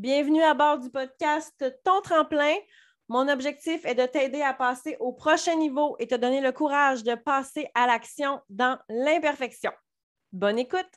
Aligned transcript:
Bienvenue 0.00 0.42
à 0.42 0.54
bord 0.54 0.78
du 0.78 0.88
podcast 0.88 1.62
Ton 1.84 2.00
tremplin. 2.00 2.54
Mon 3.08 3.28
objectif 3.28 3.84
est 3.84 3.94
de 3.94 4.06
t'aider 4.06 4.40
à 4.40 4.54
passer 4.54 4.96
au 4.98 5.12
prochain 5.12 5.56
niveau 5.56 5.94
et 5.98 6.06
te 6.06 6.14
donner 6.14 6.40
le 6.40 6.52
courage 6.52 7.02
de 7.02 7.14
passer 7.16 7.68
à 7.74 7.86
l'action 7.86 8.40
dans 8.48 8.78
l'imperfection. 8.88 9.70
Bonne 10.32 10.58
écoute. 10.58 10.88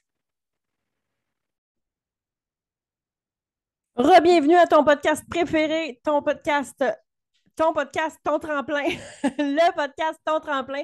Rebienvenue 3.98 4.55
à 4.55 4.68
ton 4.68 4.86
podcast 4.86 5.26
préféré, 5.30 5.99
ton 6.05 6.22
podcast, 6.22 6.81
ton 7.58 7.73
podcast, 7.73 8.17
ton 8.23 8.40
tremplin, 8.40 8.85
le 9.23 9.76
podcast, 9.76 10.17
ton 10.26 10.40
tremplin. 10.40 10.84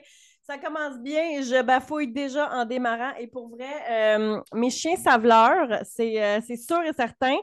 Ça 0.49 0.57
commence 0.57 0.97
bien, 0.97 1.43
je 1.43 1.61
bafouille 1.61 2.11
déjà 2.11 2.49
en 2.51 2.65
démarrant 2.65 3.13
et 3.19 3.27
pour 3.27 3.49
vrai, 3.49 3.69
euh, 3.91 4.41
mes 4.51 4.71
chiens 4.71 4.95
savent 4.95 5.23
l'heure, 5.23 5.71
euh, 5.71 6.41
c'est 6.43 6.57
sûr 6.57 6.81
et 6.81 6.93
certain. 6.93 7.37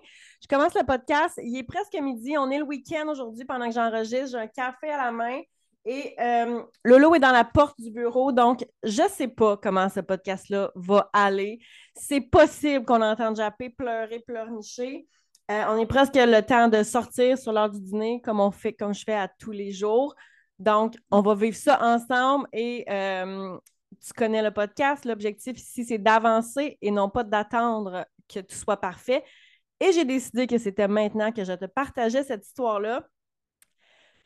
Je 0.48 0.56
commence 0.56 0.74
le 0.74 0.86
podcast, 0.86 1.40
il 1.42 1.58
est 1.58 1.64
presque 1.64 1.98
midi, 2.00 2.38
on 2.38 2.48
est 2.52 2.58
le 2.58 2.64
week-end 2.64 3.08
aujourd'hui 3.08 3.44
pendant 3.44 3.66
que 3.66 3.74
j'enregistre, 3.74 4.28
j'ai 4.30 4.38
un 4.38 4.46
café 4.46 4.92
à 4.92 4.96
la 4.96 5.10
main 5.10 5.40
et 5.84 6.14
euh, 6.20 6.62
Lolo 6.84 7.16
est 7.16 7.18
dans 7.18 7.32
la 7.32 7.42
porte 7.42 7.80
du 7.80 7.90
bureau, 7.90 8.30
donc 8.30 8.64
je 8.84 9.02
ne 9.02 9.08
sais 9.08 9.26
pas 9.26 9.56
comment 9.56 9.88
ce 9.88 9.98
podcast-là 9.98 10.70
va 10.76 11.10
aller. 11.12 11.58
C'est 11.96 12.20
possible 12.20 12.84
qu'on 12.84 13.02
entende 13.02 13.34
Jappé 13.34 13.70
pleurer, 13.70 14.20
pleurnicher. 14.20 15.08
on 15.48 15.78
est 15.78 15.86
presque 15.86 16.14
le 16.14 16.40
temps 16.42 16.68
de 16.68 16.84
sortir 16.84 17.36
sur 17.36 17.52
l'heure 17.52 17.70
du 17.70 17.80
dîner 17.80 18.20
comme 18.20 18.38
on 18.38 18.52
fait, 18.52 18.72
comme 18.72 18.94
je 18.94 19.02
fais 19.02 19.16
à 19.16 19.26
tous 19.26 19.50
les 19.50 19.72
jours. 19.72 20.14
Donc, 20.60 20.94
on 21.10 21.22
va 21.22 21.34
vivre 21.34 21.56
ça 21.56 21.82
ensemble 21.82 22.46
et 22.52 22.84
euh, 22.88 23.58
tu 24.00 24.12
connais 24.12 24.42
le 24.42 24.52
podcast. 24.52 25.04
L'objectif 25.04 25.58
ici, 25.58 25.84
c'est 25.84 25.98
d'avancer 25.98 26.78
et 26.80 26.92
non 26.92 27.10
pas 27.10 27.24
d'attendre 27.24 28.06
que 28.32 28.38
tout 28.38 28.54
soit 28.54 28.76
parfait. 28.76 29.24
Et 29.80 29.92
j'ai 29.92 30.04
décidé 30.04 30.46
que 30.46 30.58
c'était 30.58 30.88
maintenant 30.88 31.32
que 31.32 31.44
je 31.44 31.52
te 31.52 31.66
partageais 31.66 32.24
cette 32.24 32.46
histoire-là. 32.46 33.06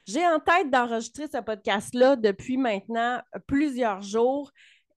J'ai 0.06 0.26
en 0.26 0.40
tête 0.40 0.70
d'enregistrer 0.70 1.26
ce 1.28 1.38
podcast-là 1.38 2.16
depuis 2.16 2.56
maintenant 2.56 3.20
plusieurs 3.46 4.02
jours 4.02 4.50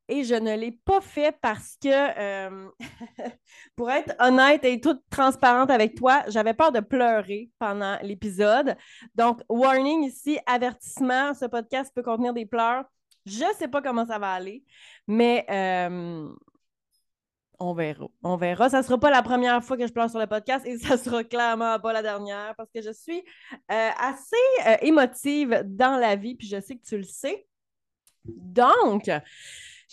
et 0.09 0.23
je 0.23 0.35
ne 0.35 0.55
l'ai 0.55 0.71
pas 0.71 1.01
fait 1.01 1.35
parce 1.41 1.77
que, 1.81 1.87
euh, 1.89 2.69
pour 3.75 3.89
être 3.89 4.13
honnête 4.19 4.65
et 4.65 4.81
toute 4.81 5.01
transparente 5.09 5.71
avec 5.71 5.95
toi, 5.95 6.23
j'avais 6.27 6.53
peur 6.53 6.71
de 6.71 6.81
pleurer 6.81 7.49
pendant 7.57 7.97
l'épisode. 8.01 8.75
Donc, 9.15 9.41
warning 9.49 10.03
ici, 10.03 10.39
avertissement, 10.45 11.33
ce 11.33 11.45
podcast 11.45 11.91
peut 11.95 12.03
contenir 12.03 12.33
des 12.33 12.45
pleurs. 12.45 12.85
Je 13.25 13.45
ne 13.45 13.53
sais 13.57 13.69
pas 13.69 13.81
comment 13.81 14.05
ça 14.05 14.19
va 14.19 14.33
aller, 14.33 14.63
mais 15.07 15.45
euh, 15.49 16.27
on 17.59 17.73
verra. 17.73 18.07
On 18.23 18.35
verra. 18.35 18.69
Ça 18.69 18.79
ne 18.79 18.83
sera 18.83 18.99
pas 18.99 19.11
la 19.11 19.21
première 19.21 19.63
fois 19.63 19.77
que 19.77 19.87
je 19.87 19.93
pleure 19.93 20.09
sur 20.09 20.19
le 20.19 20.27
podcast 20.27 20.65
et 20.65 20.77
ça 20.79 20.95
ne 20.95 21.01
sera 21.01 21.23
clairement 21.23 21.79
pas 21.79 21.93
la 21.93 22.01
dernière 22.01 22.53
parce 22.57 22.71
que 22.71 22.81
je 22.81 22.91
suis 22.91 23.23
euh, 23.71 23.89
assez 23.99 24.81
émotive 24.81 25.63
dans 25.65 25.97
la 25.97 26.15
vie, 26.15 26.35
puis 26.35 26.47
je 26.47 26.59
sais 26.59 26.75
que 26.75 26.85
tu 26.85 26.97
le 26.97 27.03
sais. 27.03 27.45
Donc, 28.25 29.09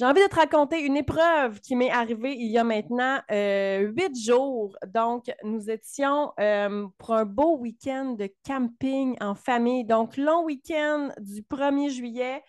j'ai 0.01 0.07
envie 0.07 0.23
de 0.23 0.29
te 0.29 0.37
raconter 0.37 0.81
une 0.81 0.97
épreuve 0.97 1.61
qui 1.61 1.77
m'est 1.77 1.91
arrivée 1.91 2.35
il 2.35 2.51
y 2.51 2.57
a 2.57 2.65
maintenant 2.65 3.21
euh, 3.31 3.81
huit 3.81 4.19
jours. 4.19 4.75
Donc, 4.87 5.31
nous 5.45 5.69
étions 5.69 6.33
euh, 6.41 6.87
pour 6.97 7.15
un 7.15 7.27
beau 7.27 7.59
week-end 7.59 8.15
de 8.19 8.33
camping 8.47 9.17
en 9.21 9.35
famille. 9.35 9.85
Donc, 9.85 10.17
long 10.17 10.45
week-end 10.45 11.11
du 11.19 11.43
1er 11.43 11.91
juillet. 11.91 12.43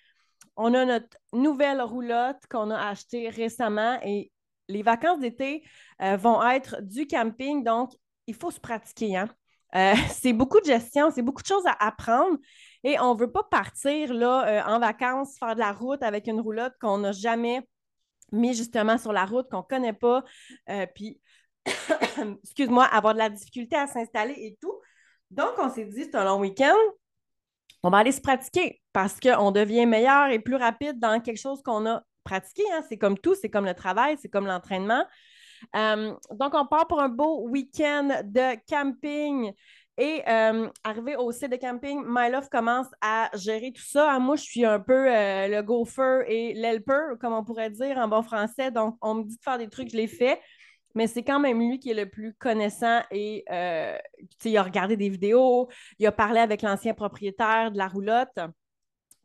On 0.55 0.73
a 0.73 0.85
notre 0.85 1.17
nouvelle 1.33 1.81
roulotte 1.81 2.39
qu'on 2.49 2.71
a 2.71 2.87
achetée 2.87 3.27
récemment 3.27 3.99
et 4.01 4.31
les 4.71 4.83
vacances 4.83 5.19
d'été 5.19 5.63
euh, 6.01 6.17
vont 6.17 6.41
être 6.47 6.81
du 6.81 7.07
camping. 7.07 7.63
Donc, 7.63 7.91
il 8.27 8.35
faut 8.35 8.51
se 8.51 8.59
pratiquer. 8.59 9.17
Hein? 9.17 9.27
c'est 10.09 10.33
beaucoup 10.33 10.59
de 10.59 10.65
gestion, 10.65 11.11
c'est 11.11 11.21
beaucoup 11.21 11.41
de 11.41 11.47
choses 11.47 11.65
à 11.65 11.85
apprendre. 11.85 12.37
Et 12.83 12.99
on 12.99 13.13
ne 13.13 13.19
veut 13.19 13.31
pas 13.31 13.43
partir 13.43 14.11
euh, 14.11 14.61
en 14.65 14.79
vacances, 14.79 15.37
faire 15.37 15.55
de 15.55 15.59
la 15.59 15.71
route 15.71 16.03
avec 16.03 16.27
une 16.27 16.41
roulotte 16.41 16.73
qu'on 16.81 16.97
n'a 16.97 17.11
jamais 17.11 17.61
mis 18.31 18.53
justement 18.53 18.97
sur 18.97 19.13
la 19.13 19.25
route, 19.25 19.49
qu'on 19.49 19.57
ne 19.57 19.63
connaît 19.63 19.93
pas. 19.93 20.23
Euh, 20.69 20.85
puis, 20.93 21.21
excuse-moi, 22.43 22.85
avoir 22.85 23.13
de 23.13 23.19
la 23.19 23.29
difficulté 23.29 23.75
à 23.75 23.87
s'installer 23.87 24.35
et 24.37 24.57
tout. 24.61 24.73
Donc, 25.29 25.51
on 25.57 25.69
s'est 25.69 25.85
dit, 25.85 26.03
c'est 26.03 26.15
un 26.15 26.25
long 26.25 26.39
week-end. 26.39 26.75
On 27.83 27.89
va 27.89 27.99
aller 27.99 28.11
se 28.11 28.21
pratiquer 28.21 28.81
parce 28.93 29.19
qu'on 29.19 29.51
devient 29.51 29.85
meilleur 29.85 30.29
et 30.29 30.39
plus 30.39 30.55
rapide 30.55 30.99
dans 30.99 31.19
quelque 31.19 31.39
chose 31.39 31.61
qu'on 31.63 31.85
a 31.87 32.03
pratiqué. 32.23 32.63
Hein. 32.73 32.81
C'est 32.87 32.97
comme 32.97 33.17
tout, 33.17 33.35
c'est 33.35 33.49
comme 33.49 33.65
le 33.65 33.73
travail, 33.73 34.17
c'est 34.21 34.29
comme 34.29 34.45
l'entraînement. 34.45 35.05
Euh, 35.75 36.13
donc, 36.31 36.53
on 36.53 36.65
part 36.65 36.87
pour 36.87 37.01
un 37.01 37.09
beau 37.09 37.47
week-end 37.47 38.21
de 38.23 38.57
camping 38.69 39.51
et 39.97 40.23
euh, 40.27 40.67
arrivé 40.83 41.15
au 41.15 41.31
site 41.31 41.51
de 41.51 41.57
camping, 41.57 42.01
My 42.05 42.31
Love 42.31 42.49
commence 42.49 42.87
à 43.01 43.29
gérer 43.35 43.71
tout 43.71 43.83
ça. 43.83 44.17
Moi, 44.19 44.35
je 44.35 44.43
suis 44.43 44.65
un 44.65 44.79
peu 44.79 45.13
euh, 45.13 45.47
le 45.47 45.61
gopher 45.61 46.23
et 46.27 46.53
l'helper, 46.53 47.15
comme 47.19 47.33
on 47.33 47.43
pourrait 47.43 47.69
dire 47.69 47.97
en 47.97 48.07
bon 48.07 48.23
français. 48.23 48.71
Donc, 48.71 48.97
on 49.01 49.15
me 49.15 49.23
dit 49.23 49.37
de 49.37 49.43
faire 49.43 49.57
des 49.57 49.69
trucs, 49.69 49.89
je 49.91 49.97
les 49.97 50.07
fais. 50.07 50.39
Mais 50.93 51.07
c'est 51.07 51.23
quand 51.23 51.39
même 51.39 51.59
lui 51.59 51.79
qui 51.79 51.91
est 51.91 51.93
le 51.93 52.09
plus 52.09 52.33
connaissant 52.33 53.01
et 53.11 53.45
il 53.47 54.57
a 54.57 54.63
regardé 54.63 54.97
des 54.97 55.07
vidéos, 55.07 55.69
il 55.99 56.05
a 56.05 56.11
parlé 56.11 56.41
avec 56.41 56.63
l'ancien 56.63 56.93
propriétaire 56.93 57.71
de 57.71 57.77
la 57.77 57.87
roulotte. 57.87 58.37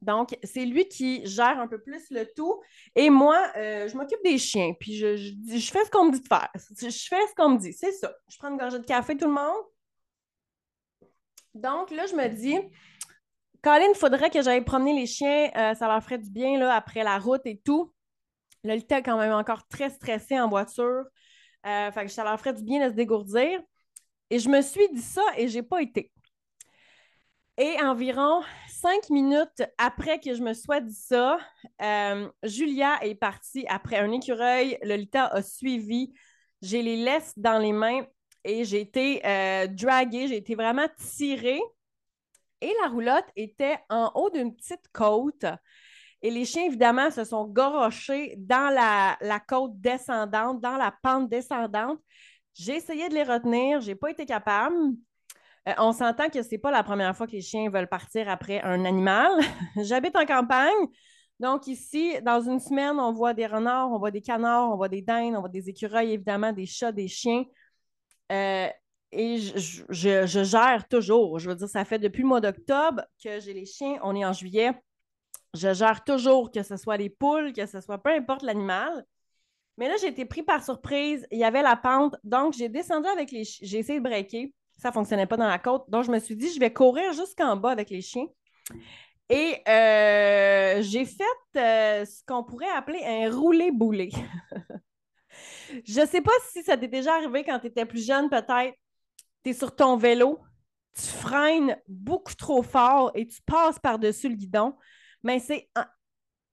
Donc, 0.03 0.37
c'est 0.43 0.65
lui 0.65 0.87
qui 0.89 1.27
gère 1.27 1.59
un 1.59 1.67
peu 1.67 1.81
plus 1.81 2.11
le 2.11 2.27
tout. 2.37 2.61
Et 2.95 3.11
moi, 3.11 3.51
je 3.55 3.97
m'occupe 3.97 4.23
des 4.25 4.39
chiens. 4.39 4.75
Puis, 4.79 4.97
je, 4.97 5.17
je, 5.17 5.71
fais 5.71 5.85
ce 5.85 5.91
qu'on 5.91 6.07
me 6.07 6.13
dit 6.13 6.21
de 6.21 6.29
faire. 6.29 6.51
Je 6.55 6.89
fais 6.89 7.27
ce 7.29 7.35
qu'on 7.35 7.51
me 7.51 7.59
dit. 7.59 7.73
C'est 7.73 7.93
ça. 7.93 8.15
Je 8.29 8.37
prends 8.39 8.51
une 8.51 8.59
gorgée 8.59 8.79
de 8.79 8.85
café, 8.85 9.17
tout 9.17 9.27
le 9.27 9.33
monde. 9.33 9.65
Donc 11.55 11.91
là, 11.91 12.07
je 12.07 12.15
me 12.15 12.29
dis, 12.29 12.59
Colin, 13.63 13.89
il 13.89 13.99
faudrait 13.99 14.31
que 14.31 14.43
j'aille 14.43 14.65
promener 14.65 14.95
les 14.95 15.07
chiens. 15.07 15.51
Euh, 15.57 15.75
ça 15.75 15.89
leur 15.89 16.03
ferait 16.03 16.19
du 16.19 16.31
bien 16.31 16.59
là, 16.59 16.75
après 16.75 17.03
la 17.03 17.19
route 17.19 17.43
et 17.47 17.61
tout. 17.65 17.93
Le 18.63 18.75
est 18.75 19.03
quand 19.03 19.19
même 19.19 19.33
encore 19.33 19.67
très 19.69 19.91
stressé 19.91 20.39
en 20.39 20.49
voiture. 20.49 21.05
Euh, 21.67 21.91
que 21.91 22.09
ça 22.09 22.23
leur 22.23 22.39
ferait 22.39 22.53
du 22.53 22.63
bien 22.63 22.85
de 22.85 22.91
se 22.91 22.97
dégourdir. 22.97 23.61
Et 24.31 24.39
je 24.39 24.49
me 24.49 24.61
suis 24.61 24.89
dit 24.93 25.03
ça 25.03 25.23
et 25.37 25.49
j'ai 25.49 25.63
pas 25.63 25.83
été. 25.83 26.13
Et 27.59 27.81
environ 27.83 28.43
cinq 28.69 29.09
minutes 29.09 29.63
après 29.79 30.21
que 30.21 30.35
je 30.35 30.43
me 30.43 30.53
sois 30.53 30.81
dit 30.81 30.95
ça, 30.95 31.39
euh, 31.81 32.29
Julia 32.43 32.99
est 33.03 33.15
partie 33.15 33.65
après 33.69 33.97
un 33.97 34.13
écureuil. 34.13 34.79
Lolita 34.83 35.25
a 35.27 35.43
suivi. 35.43 36.13
J'ai 36.61 36.83
les 36.83 36.97
laisse 36.97 37.33
dans 37.37 37.59
les 37.59 37.73
mains 37.73 38.05
et 38.45 38.65
j'ai 38.65 38.81
été 38.81 39.27
euh, 39.27 39.67
draguée, 39.69 40.29
j'ai 40.29 40.37
été 40.37 40.55
vraiment 40.55 40.87
tirée. 41.17 41.61
Et 42.61 42.73
la 42.83 42.89
roulotte 42.89 43.27
était 43.37 43.79
en 43.89 44.11
haut 44.15 44.31
d'une 44.31 44.55
petite 44.55 44.89
côte. 44.93 45.47
Et 46.23 46.31
les 46.31 46.45
chiens, 46.45 46.65
évidemment, 46.65 47.11
se 47.11 47.25
sont 47.25 47.45
gorochés 47.45 48.35
dans 48.39 48.73
la, 48.73 49.41
côte 49.41 49.81
descendante, 49.81 50.61
dans 50.61 50.77
la 50.77 50.93
pente 51.03 51.29
descendante. 51.29 52.01
J'ai 52.55 52.77
essayé 52.77 53.09
de 53.09 53.15
les 53.15 53.23
retenir, 53.23 53.81
je 53.81 53.89
n'ai 53.89 53.95
pas 53.95 54.11
été 54.11 54.27
capable. 54.27 54.75
Euh, 55.69 55.73
on 55.79 55.93
s'entend 55.93 56.29
que 56.29 56.43
ce 56.43 56.51
n'est 56.51 56.59
pas 56.59 56.71
la 56.71 56.83
première 56.83 57.17
fois 57.17 57.27
que 57.27 57.33
les 57.33 57.41
chiens 57.41 57.69
veulent 57.71 57.89
partir 57.89 58.29
après 58.29 58.61
un 58.63 58.85
animal. 58.85 59.31
J'habite 59.77 60.17
en 60.17 60.25
campagne. 60.25 60.87
Donc, 61.41 61.67
ici, 61.67 62.15
dans 62.23 62.41
une 62.41 62.61
semaine, 62.61 62.99
on 62.99 63.13
voit 63.13 63.35
des 63.35 63.47
renards, 63.47 63.91
on 63.91 63.99
voit 63.99 64.11
des 64.11 64.23
canards, 64.23 64.71
on 64.71 64.77
voit 64.77 64.89
des 64.89 65.03
dindes, 65.03 65.37
on 65.37 65.41
voit 65.41 65.49
des 65.51 65.69
écureuils, 65.69 66.13
évidemment, 66.13 66.53
des 66.53 66.67
chats, 66.67 66.93
des 66.93 67.09
chiens. 67.09 67.45
Euh, 68.33 68.69
et 69.13 69.39
je, 69.39 69.85
gère 70.45 70.89
toujours. 70.89 71.39
Je 71.39 71.51
veux 71.51 71.57
dire, 71.57 71.69
ça 71.69 71.85
fait 71.85 71.99
depuis 71.99 72.23
le 72.23 72.29
mois 72.29 72.41
d'octobre 72.41 73.03
que 73.23 73.41
j'ai 73.41 73.53
les 73.53 73.67
chiens. 73.67 73.99
On 74.03 74.15
est 74.15 74.25
en 74.25 74.33
juillet. 74.33 74.73
Je 75.55 75.73
gère 75.75 76.05
toujours, 76.05 76.51
que 76.51 76.63
ce 76.63 76.77
soit 76.77 76.97
les 76.97 77.11
poules, 77.11 77.53
que 77.53 77.67
ce 77.67 77.81
soit 77.81 77.99
peu 77.99 78.11
importe 78.11 78.43
l'animal. 78.43 79.05
Mais 79.79 79.89
là, 79.89 79.95
j'ai 80.01 80.09
été 80.09 80.25
pris 80.25 80.43
par 80.43 80.65
surprise. 80.65 81.27
Il 81.31 81.39
y 81.39 81.45
avait 81.45 81.63
la 81.63 81.77
pente. 81.77 82.17
Donc, 82.25 82.55
j'ai 82.55 82.69
descendu 82.69 83.09
avec 83.09 83.31
les 83.31 83.45
chiens. 83.45 83.67
J'ai 83.67 83.79
essayé 83.79 83.99
de 83.99 84.05
breaker. 84.05 84.53
Ça 84.79 84.89
ne 84.89 84.93
fonctionnait 84.95 85.27
pas 85.27 85.37
dans 85.37 85.47
la 85.49 85.59
côte. 85.59 85.89
Donc, 85.89 86.05
je 86.05 86.11
me 86.11 86.19
suis 86.19 86.37
dit, 86.37 86.53
je 86.53 86.61
vais 86.61 86.73
courir 86.73 87.13
jusqu'en 87.13 87.57
bas 87.57 87.71
avec 87.71 87.91
les 87.91 88.03
chiens. 88.03 88.27
Et 89.29 89.61
euh, 89.69 90.83
j'ai 90.83 91.05
fait 91.05 91.25
euh, 91.57 92.05
ce 92.05 92.23
qu'on 92.25 92.45
pourrait 92.45 92.71
appeler 92.71 93.03
un 93.05 93.31
roulé-boulé. 93.31 94.11
Je 95.85 96.01
ne 96.01 96.07
sais 96.07 96.21
pas 96.21 96.33
si 96.51 96.63
ça 96.63 96.77
t'est 96.77 96.89
déjà 96.89 97.15
arrivé 97.17 97.45
quand 97.45 97.59
tu 97.59 97.67
étais 97.67 97.85
plus 97.85 98.07
jeune, 98.07 98.31
peut-être. 98.31 98.75
Tu 99.43 99.51
es 99.51 99.53
sur 99.53 99.75
ton 99.75 99.97
vélo, 99.97 100.39
tu 100.95 101.03
freines 101.03 101.77
beaucoup 101.89 102.35
trop 102.35 102.63
fort 102.63 103.11
et 103.15 103.27
tu 103.27 103.41
passes 103.43 103.79
par-dessus 103.79 104.29
le 104.29 104.37
guidon. 104.37 104.77
Mais 105.23 105.41
c'est, 105.41 105.69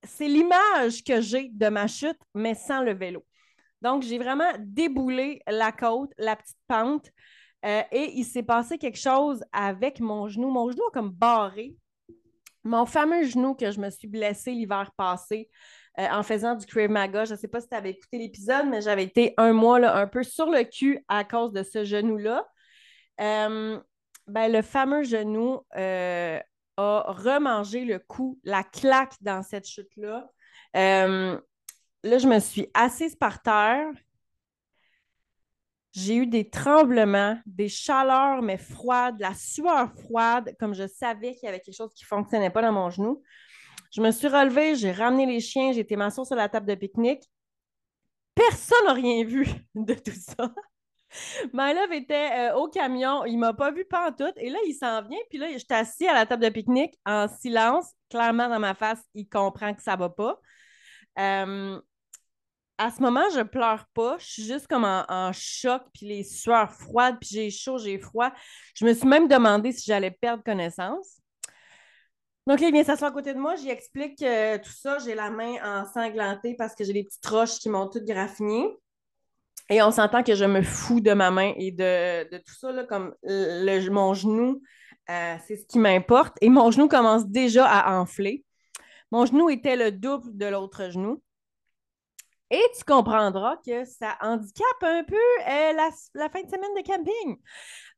c'est 0.02 0.28
l'image 0.28 1.04
que 1.04 1.20
j'ai 1.20 1.48
de 1.48 1.68
ma 1.68 1.86
chute, 1.86 2.18
mais 2.34 2.54
sans 2.54 2.82
le 2.82 2.92
vélo. 2.92 3.24
Donc, 3.80 4.02
j'ai 4.02 4.18
vraiment 4.18 4.50
déboulé 4.58 5.42
la 5.46 5.70
côte, 5.70 6.12
la 6.18 6.36
petite 6.36 6.58
pente, 6.66 7.10
euh, 7.64 7.82
et 7.90 8.12
il 8.14 8.24
s'est 8.24 8.42
passé 8.42 8.78
quelque 8.78 8.98
chose 8.98 9.42
avec 9.52 10.00
mon 10.00 10.28
genou. 10.28 10.50
Mon 10.50 10.70
genou 10.70 10.84
a 10.84 10.90
comme 10.92 11.10
barré. 11.10 11.74
Mon 12.62 12.86
fameux 12.86 13.24
genou 13.24 13.54
que 13.54 13.70
je 13.70 13.80
me 13.80 13.90
suis 13.90 14.08
blessé 14.08 14.52
l'hiver 14.52 14.90
passé. 14.96 15.50
Euh, 15.98 16.08
en 16.10 16.24
faisant 16.24 16.56
du 16.56 16.66
Crave 16.66 16.90
Maga. 16.90 17.24
Je 17.24 17.34
ne 17.34 17.38
sais 17.38 17.48
pas 17.48 17.60
si 17.60 17.68
tu 17.68 17.76
avais 17.76 17.90
écouté 17.90 18.18
l'épisode, 18.18 18.66
mais 18.66 18.80
j'avais 18.80 19.04
été 19.04 19.32
un 19.36 19.52
mois 19.52 19.78
là, 19.78 19.96
un 19.96 20.08
peu 20.08 20.24
sur 20.24 20.50
le 20.50 20.64
cul 20.64 21.04
à 21.06 21.22
cause 21.22 21.52
de 21.52 21.62
ce 21.62 21.84
genou-là. 21.84 22.44
Euh, 23.20 23.80
ben, 24.26 24.52
le 24.52 24.62
fameux 24.62 25.04
genou 25.04 25.60
a 25.70 26.42
remangé 26.76 27.84
le 27.84 28.00
coup, 28.00 28.40
la 28.42 28.64
claque 28.64 29.14
dans 29.20 29.42
cette 29.44 29.68
chute-là. 29.68 30.28
Là, 30.74 32.18
je 32.18 32.28
me 32.28 32.38
suis 32.38 32.68
assise 32.74 33.14
par 33.16 33.40
terre. 33.40 33.86
J'ai 35.94 36.16
eu 36.16 36.26
des 36.26 36.50
tremblements, 36.50 37.38
des 37.46 37.68
chaleurs, 37.68 38.42
mais 38.42 38.58
froides, 38.58 39.20
la 39.20 39.32
sueur 39.32 39.92
froide, 39.92 40.56
comme 40.58 40.74
je 40.74 40.88
savais 40.88 41.34
qu'il 41.34 41.44
y 41.44 41.48
avait 41.48 41.60
quelque 41.60 41.76
chose 41.76 41.94
qui 41.94 42.02
ne 42.02 42.08
fonctionnait 42.08 42.50
pas 42.50 42.62
dans 42.62 42.72
mon 42.72 42.90
genou. 42.90 43.22
Je 43.92 44.02
me 44.02 44.10
suis 44.10 44.26
relevée, 44.26 44.74
j'ai 44.74 44.90
ramené 44.90 45.24
les 45.24 45.38
chiens, 45.38 45.72
j'ai 45.72 45.80
été 45.80 45.94
m'asseoir 45.94 46.26
sur 46.26 46.34
la 46.34 46.48
table 46.48 46.66
de 46.66 46.74
pique-nique. 46.74 47.22
Personne 48.34 48.84
n'a 48.86 48.92
rien 48.92 49.24
vu 49.24 49.46
de 49.76 49.94
tout 49.94 50.10
ça. 50.10 50.52
My 51.52 51.72
love 51.72 51.92
était 51.92 52.50
euh, 52.50 52.56
au 52.56 52.68
camion, 52.68 53.24
il 53.24 53.38
m'a 53.38 53.54
pas 53.54 53.70
vu 53.70 53.86
tout. 54.18 54.32
Et 54.36 54.50
là, 54.50 54.58
il 54.66 54.74
s'en 54.74 55.00
vient, 55.02 55.20
puis 55.30 55.38
là, 55.38 55.46
j'étais 55.56 55.74
assis 55.74 56.08
à 56.08 56.14
la 56.14 56.26
table 56.26 56.42
de 56.42 56.48
pique-nique 56.48 56.98
en 57.06 57.28
silence. 57.28 57.92
Clairement, 58.10 58.48
dans 58.48 58.58
ma 58.58 58.74
face, 58.74 59.00
il 59.14 59.28
comprend 59.28 59.72
que 59.72 59.82
ça 59.82 59.94
va 59.94 60.08
pas. 60.08 60.40
Euh, 61.20 61.80
à 62.78 62.90
ce 62.90 63.00
moment, 63.00 63.22
je 63.34 63.42
pleure 63.42 63.86
pas. 63.94 64.16
Je 64.18 64.24
suis 64.24 64.44
juste 64.44 64.66
comme 64.66 64.84
en, 64.84 65.30
choc, 65.32 65.82
puis 65.92 66.06
les 66.06 66.24
sueurs 66.24 66.72
froides, 66.72 67.16
puis 67.20 67.30
j'ai 67.32 67.50
chaud, 67.50 67.78
j'ai 67.78 67.98
froid. 67.98 68.32
Je 68.74 68.84
me 68.84 68.92
suis 68.92 69.06
même 69.06 69.28
demandé 69.28 69.72
si 69.72 69.84
j'allais 69.86 70.10
perdre 70.10 70.42
connaissance. 70.42 71.20
Donc 72.46 72.60
là, 72.60 72.68
il 72.68 72.72
vient 72.72 72.84
s'asseoir 72.84 73.10
à 73.10 73.14
côté 73.14 73.32
de 73.32 73.38
moi, 73.38 73.56
j'y 73.56 73.70
explique 73.70 74.20
euh, 74.22 74.58
tout 74.58 74.72
ça. 74.72 74.98
J'ai 74.98 75.14
la 75.14 75.30
main 75.30 75.54
ensanglantée 75.82 76.54
parce 76.58 76.74
que 76.74 76.84
j'ai 76.84 76.92
des 76.92 77.04
petites 77.04 77.24
roches 77.24 77.58
qui 77.58 77.70
m'ont 77.70 77.88
toutes 77.88 78.04
graffinées. 78.04 78.68
Et 79.70 79.80
on 79.80 79.90
s'entend 79.90 80.22
que 80.22 80.34
je 80.34 80.44
me 80.44 80.60
fous 80.60 81.00
de 81.00 81.12
ma 81.14 81.30
main 81.30 81.54
et 81.56 81.70
de, 81.70 82.36
tout 82.38 82.54
ça, 82.54 82.84
comme 82.84 83.14
mon 83.22 84.12
genou, 84.12 84.60
euh, 85.08 85.36
c'est 85.46 85.56
ce 85.56 85.66
qui 85.66 85.78
m'importe. 85.78 86.36
Et 86.42 86.50
mon 86.50 86.70
genou 86.70 86.86
commence 86.86 87.26
déjà 87.26 87.66
à 87.66 87.98
enfler. 87.98 88.44
Mon 89.10 89.24
genou 89.24 89.48
était 89.48 89.76
le 89.76 89.90
double 89.90 90.36
de 90.36 90.46
l'autre 90.46 90.90
genou. 90.90 91.22
Et 92.50 92.62
tu 92.78 92.84
comprendras 92.84 93.56
que 93.66 93.84
ça 93.84 94.16
handicape 94.20 94.82
un 94.82 95.02
peu 95.04 95.16
euh, 95.16 95.72
la, 95.72 96.28
fin 96.28 96.42
de 96.42 96.48
semaine 96.48 96.74
de 96.76 96.86
camping. 96.86 97.36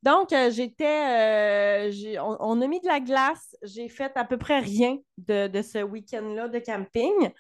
Donc, 0.03 0.33
euh, 0.33 0.51
j'étais, 0.51 2.19
on, 2.21 2.61
a 2.61 2.67
mis 2.67 2.81
de 2.81 2.87
la 2.87 3.01
glace. 3.01 3.57
J'ai 3.63 3.89
fait 3.89 4.13
à 4.15 4.25
peu 4.25 4.39
près 4.39 4.61
rien 4.61 4.99
de, 5.19 5.63
ce 5.63 5.83
week-end-là 5.83 6.49
de 6.49 6.59
camping. 6.61 7.33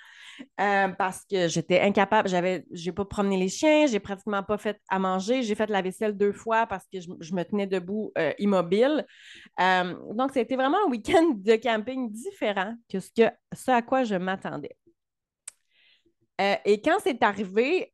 Euh, 0.61 0.88
parce 0.88 1.25
que 1.25 1.49
j'étais 1.49 1.81
incapable. 1.81 2.29
J'avais, 2.29 2.64
j'ai 2.70 2.93
pas 2.93 3.05
promené 3.05 3.37
les 3.37 3.49
chiens, 3.49 3.87
j'ai 3.87 4.00
pratiquement 4.00 4.43
pas 4.43 4.58
fait 4.58 4.81
à 4.88 4.99
manger. 4.99 5.43
J'ai 5.43 5.55
fait 5.55 5.69
la 5.70 5.82
vaisselle 5.82 6.17
deux 6.17 6.32
fois 6.32 6.67
parce 6.67 6.85
que 6.93 7.00
je, 7.00 7.35
me 7.35 7.43
tenais 7.43 7.67
debout 7.67 8.12
euh, 8.19 8.32
immobile. 8.38 9.06
Euh, 9.61 9.94
donc, 10.14 10.32
c'était 10.32 10.56
vraiment 10.56 10.79
un 10.87 10.91
week-end 10.91 11.32
de 11.35 11.56
camping 11.56 12.11
différent 12.11 12.75
que 12.91 12.99
ce 13.00 13.70
à 13.70 13.82
quoi 13.82 14.05
je 14.05 14.14
m'attendais. 14.14 14.76
Et 16.38 16.81
quand 16.83 16.99
c'est 17.03 17.23
arrivé, 17.23 17.91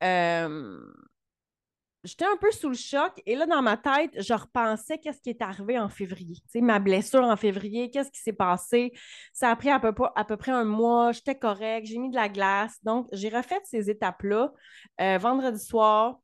j'étais 2.05 2.25
un 2.25 2.37
peu 2.37 2.51
sous 2.51 2.69
le 2.69 2.75
choc. 2.75 3.13
Et 3.27 3.37
là, 3.37 3.47
dans 3.47 3.63
ma 3.63 3.77
tête, 3.77 4.11
je 4.21 4.35
repensais 4.35 4.99
qu'est-ce 4.99 5.21
qui 5.21 5.31
est 5.31 5.43
arrivé 5.43 5.79
en 5.79 5.89
février. 5.89 6.35
Tu 6.35 6.49
sais, 6.49 6.61
ma 6.61 6.79
blessure 6.79 7.23
en 7.23 7.37
février, 7.37 7.91
qu'est-ce 7.91 8.11
qui 8.11 8.21
s'est 8.21 8.33
passé? 8.33 8.93
Ça 9.33 9.51
a 9.51 9.57
pris 9.57 9.71
à 9.71 9.79
peu, 9.79 9.93
près 10.37 10.53
un 10.53 10.65
mois. 10.65 11.13
J'étais 11.13 11.39
correct. 11.39 11.87
J'ai 11.87 11.99
mis 11.99 12.11
de 12.11 12.17
la 12.17 12.29
glace. 12.29 12.77
Donc, 12.83 13.09
j'ai 13.13 13.29
refait 13.29 13.61
ces 13.65 13.89
étapes-là. 13.91 14.53
Euh, 15.01 15.19
vendredi 15.19 15.65
soir, 15.65 16.19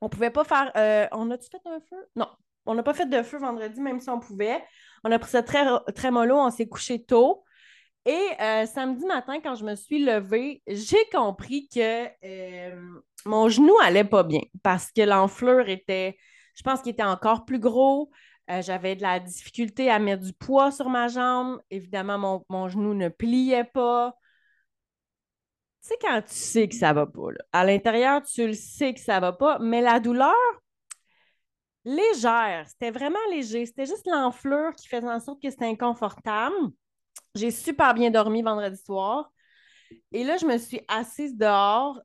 on 0.00 0.08
pouvait 0.08 0.30
pas 0.30 0.44
faire. 0.44 0.72
Euh, 0.76 1.06
on 1.12 1.30
a-tu 1.30 1.48
fait 1.48 1.60
un 1.64 1.80
feu? 1.80 2.08
Non. 2.16 2.28
On 2.66 2.74
n'a 2.74 2.82
pas 2.82 2.92
fait 2.92 3.06
de 3.06 3.22
feu 3.22 3.38
vendredi, 3.38 3.80
même 3.80 4.00
si 4.00 4.10
on 4.10 4.20
pouvait. 4.20 4.62
On 5.04 5.10
a 5.12 5.18
pris 5.18 5.30
ça 5.30 5.42
très, 5.42 5.64
très 5.94 6.10
mollo. 6.10 6.36
On 6.36 6.50
s'est 6.50 6.68
couché 6.68 7.02
tôt. 7.04 7.44
Et 8.04 8.28
euh, 8.40 8.66
samedi 8.66 9.04
matin, 9.06 9.40
quand 9.42 9.54
je 9.54 9.64
me 9.64 9.74
suis 9.74 10.02
levée, 10.02 10.62
j'ai 10.66 11.04
compris 11.12 11.68
que 11.68 12.06
euh, 12.24 13.00
mon 13.26 13.48
genou 13.48 13.74
allait 13.82 14.04
pas 14.04 14.22
bien 14.22 14.40
parce 14.62 14.90
que 14.92 15.02
l'enflure 15.02 15.68
était, 15.68 16.16
je 16.54 16.62
pense 16.62 16.80
qu'il 16.80 16.92
était 16.92 17.02
encore 17.02 17.44
plus 17.44 17.58
gros. 17.58 18.10
Euh, 18.50 18.62
j'avais 18.62 18.96
de 18.96 19.02
la 19.02 19.20
difficulté 19.20 19.90
à 19.90 19.98
mettre 19.98 20.22
du 20.24 20.32
poids 20.32 20.70
sur 20.70 20.88
ma 20.88 21.08
jambe. 21.08 21.60
Évidemment, 21.70 22.44
mon, 22.48 22.68
genou 22.68 22.94
ne 22.94 23.08
pliait 23.08 23.64
pas. 23.64 24.14
Tu 25.82 25.88
sais, 25.88 25.94
quand 26.00 26.22
tu 26.22 26.34
sais 26.34 26.68
que 26.68 26.74
ça 26.74 26.92
va 26.92 27.06
pas, 27.06 27.28
à 27.52 27.64
l'intérieur, 27.64 28.22
tu 28.22 28.46
le 28.46 28.54
sais 28.54 28.94
que 28.94 29.00
ça 29.00 29.20
va 29.20 29.32
pas, 29.32 29.58
mais 29.58 29.80
la 29.80 30.00
douleur, 30.00 30.34
légère, 31.84 32.66
c'était 32.68 32.90
vraiment 32.90 33.18
léger. 33.30 33.66
C'était 33.66 33.86
juste 33.86 34.06
l'enflure 34.06 34.72
qui 34.74 34.88
faisait 34.88 35.08
en 35.08 35.20
sorte 35.20 35.42
que 35.42 35.50
c'était 35.50 35.66
inconfortable. 35.66 36.54
J'ai 37.38 37.50
super 37.50 37.94
bien 37.94 38.10
dormi 38.10 38.42
vendredi 38.42 38.76
soir. 38.84 39.30
Et 40.12 40.24
là, 40.24 40.36
je 40.36 40.46
me 40.46 40.58
suis 40.58 40.80
assise 40.88 41.36
dehors 41.36 42.00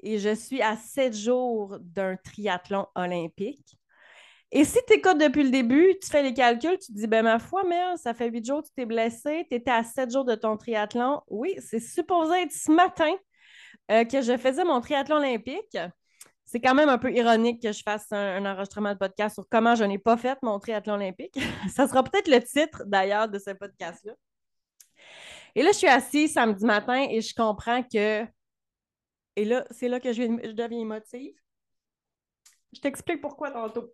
et 0.00 0.18
je 0.18 0.34
suis 0.34 0.62
à 0.62 0.76
sept 0.76 1.14
jours 1.14 1.76
d'un 1.80 2.16
triathlon 2.16 2.86
olympique. 2.94 3.76
Et 4.50 4.64
si 4.64 4.78
tu 4.86 4.94
écoutes 4.94 5.18
depuis 5.18 5.42
le 5.44 5.50
début, 5.50 5.94
tu 6.02 6.08
fais 6.08 6.22
les 6.22 6.32
calculs, 6.32 6.78
tu 6.78 6.92
te 6.92 6.98
dis, 6.98 7.06
ben 7.06 7.22
ma 7.22 7.38
foi, 7.38 7.64
mais 7.68 7.96
ça 7.96 8.14
fait 8.14 8.30
huit 8.30 8.46
jours 8.46 8.62
que 8.62 8.68
tu 8.68 8.74
t'es 8.74 8.86
blessé, 8.86 9.46
tu 9.50 9.56
étais 9.56 9.70
à 9.70 9.84
sept 9.84 10.10
jours 10.10 10.24
de 10.24 10.34
ton 10.34 10.56
triathlon. 10.56 11.20
Oui, 11.28 11.54
c'est 11.58 11.80
supposé 11.80 12.42
être 12.42 12.52
ce 12.52 12.72
matin 12.72 13.14
euh, 13.90 14.04
que 14.04 14.22
je 14.22 14.38
faisais 14.38 14.64
mon 14.64 14.80
triathlon 14.80 15.16
olympique. 15.16 15.76
C'est 16.46 16.60
quand 16.60 16.74
même 16.74 16.88
un 16.88 16.96
peu 16.96 17.12
ironique 17.12 17.60
que 17.62 17.72
je 17.72 17.82
fasse 17.82 18.10
un, 18.10 18.46
enregistrement 18.46 18.94
de 18.94 18.98
podcast 18.98 19.34
sur 19.34 19.46
comment 19.50 19.74
je 19.74 19.84
n'ai 19.84 19.98
pas 19.98 20.16
fait 20.16 20.38
mon 20.42 20.58
triathlon 20.58 20.94
olympique. 20.94 21.38
ça 21.70 21.86
sera 21.86 22.02
peut-être 22.02 22.28
le 22.28 22.40
titre 22.40 22.84
d'ailleurs 22.86 23.28
de 23.28 23.38
ce 23.38 23.50
podcast-là. 23.50 24.14
Et 25.58 25.62
là, 25.64 25.72
je 25.72 25.78
suis 25.78 25.88
assise 25.88 26.34
samedi 26.34 26.64
matin 26.64 27.08
et 27.10 27.20
je 27.20 27.34
comprends 27.34 27.82
que. 27.82 28.24
Et 29.34 29.44
là, 29.44 29.66
c'est 29.72 29.88
là 29.88 29.98
que 29.98 30.12
je, 30.12 30.22
deviens 30.52 30.78
émotive. 30.78 31.34
Je 32.72 32.80
t'explique 32.80 33.20
pourquoi 33.20 33.50
tantôt. 33.50 33.92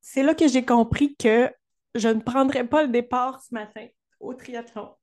C'est 0.00 0.22
là 0.22 0.34
que 0.34 0.48
j'ai 0.48 0.64
compris 0.64 1.14
que 1.16 1.52
je 1.94 2.08
ne 2.08 2.22
prendrais 2.22 2.66
pas 2.66 2.84
le 2.84 2.88
départ 2.88 3.42
ce 3.42 3.52
matin 3.52 3.86
au 4.20 4.32
triathlon. 4.32 4.96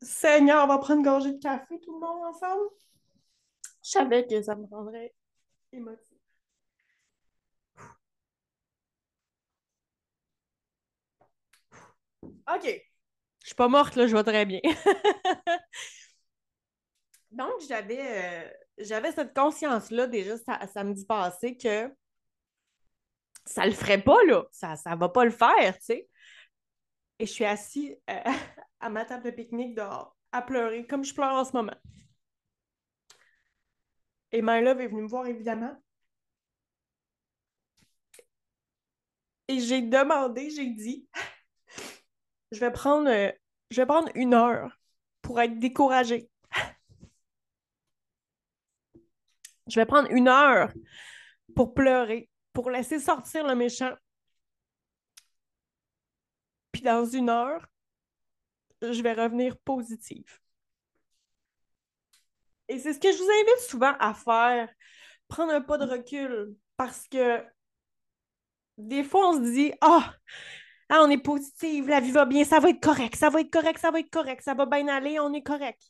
Seigneur, 0.00 0.64
on 0.64 0.68
va 0.68 0.78
prendre 0.78 1.00
une 1.00 1.04
gorgée 1.04 1.34
de 1.34 1.38
café 1.38 1.78
tout 1.80 1.92
le 1.92 2.00
monde 2.00 2.24
ensemble? 2.24 2.70
Je 3.84 3.90
savais 3.90 4.26
que 4.26 4.40
ça 4.40 4.56
me 4.56 4.64
rendrait 4.64 5.14
émotive. 5.74 6.16
OK. 12.48 12.91
Je 13.42 13.48
suis 13.48 13.54
pas 13.56 13.68
morte, 13.68 13.96
là, 13.96 14.06
je 14.06 14.16
vais 14.16 14.22
très 14.22 14.46
bien. 14.46 14.60
Donc, 17.30 17.52
j'avais, 17.68 18.00
euh, 18.00 18.50
j'avais 18.78 19.12
cette 19.12 19.34
conscience-là 19.34 20.06
déjà 20.06 20.34
samedi 20.72 21.04
passé 21.06 21.56
que 21.56 21.90
ça 23.46 23.66
le 23.66 23.72
ferait 23.72 24.02
pas, 24.02 24.22
là. 24.26 24.44
Ça, 24.52 24.76
ça 24.76 24.94
va 24.96 25.08
pas 25.08 25.24
le 25.24 25.30
faire, 25.30 25.76
tu 25.78 25.84
sais. 25.84 26.08
Et 27.18 27.26
je 27.26 27.32
suis 27.32 27.44
assise 27.44 27.96
euh, 28.10 28.20
à 28.80 28.90
ma 28.90 29.04
table 29.04 29.24
de 29.24 29.30
pique-nique 29.30 29.74
dehors, 29.74 30.16
à 30.32 30.42
pleurer, 30.42 30.86
comme 30.86 31.04
je 31.04 31.14
pleure 31.14 31.34
en 31.34 31.44
ce 31.44 31.52
moment. 31.52 31.74
Et 34.32 34.42
My 34.42 34.62
Love 34.62 34.80
est 34.80 34.88
venue 34.88 35.02
me 35.02 35.08
voir, 35.08 35.26
évidemment. 35.26 35.76
Et 39.48 39.60
j'ai 39.60 39.82
demandé, 39.82 40.50
j'ai 40.50 40.70
dit, 40.70 41.06
je 42.52 42.60
vais 42.60 42.70
prendre, 42.70 43.08
euh, 43.08 43.32
je 43.70 43.80
vais 43.80 43.86
prendre 43.86 44.10
une 44.14 44.34
heure 44.34 44.78
pour 45.22 45.40
être 45.40 45.58
découragée. 45.58 46.30
je 49.66 49.80
vais 49.80 49.86
prendre 49.86 50.10
une 50.10 50.28
heure 50.28 50.70
pour 51.56 51.74
pleurer, 51.74 52.28
pour 52.52 52.70
laisser 52.70 53.00
sortir 53.00 53.46
le 53.46 53.54
méchant. 53.54 53.94
Puis 56.72 56.82
dans 56.82 57.06
une 57.06 57.30
heure, 57.30 57.66
je 58.82 59.02
vais 59.02 59.14
revenir 59.14 59.56
positive. 59.58 60.38
Et 62.68 62.78
c'est 62.78 62.92
ce 62.92 62.98
que 62.98 63.12
je 63.12 63.18
vous 63.18 63.30
invite 63.30 63.68
souvent 63.68 63.94
à 63.98 64.14
faire, 64.14 64.68
prendre 65.28 65.52
un 65.52 65.60
pas 65.60 65.78
de 65.78 65.84
recul, 65.84 66.54
parce 66.76 67.08
que 67.08 67.44
des 68.78 69.04
fois, 69.04 69.30
on 69.30 69.34
se 69.34 69.52
dit, 69.52 69.72
ah, 69.80 70.14
ah, 70.94 71.02
on 71.06 71.08
est 71.08 71.16
positive, 71.16 71.88
la 71.88 72.00
vie 72.00 72.10
va 72.10 72.26
bien, 72.26 72.44
ça 72.44 72.60
va 72.60 72.68
être 72.68 72.82
correct, 72.82 73.16
ça 73.16 73.30
va 73.30 73.40
être 73.40 73.50
correct, 73.50 73.78
ça 73.78 73.90
va 73.90 73.98
être 74.00 74.10
correct, 74.10 74.42
ça 74.42 74.52
va 74.52 74.66
bien 74.66 74.88
aller, 74.88 75.18
on 75.18 75.32
est 75.32 75.42
correct. 75.42 75.80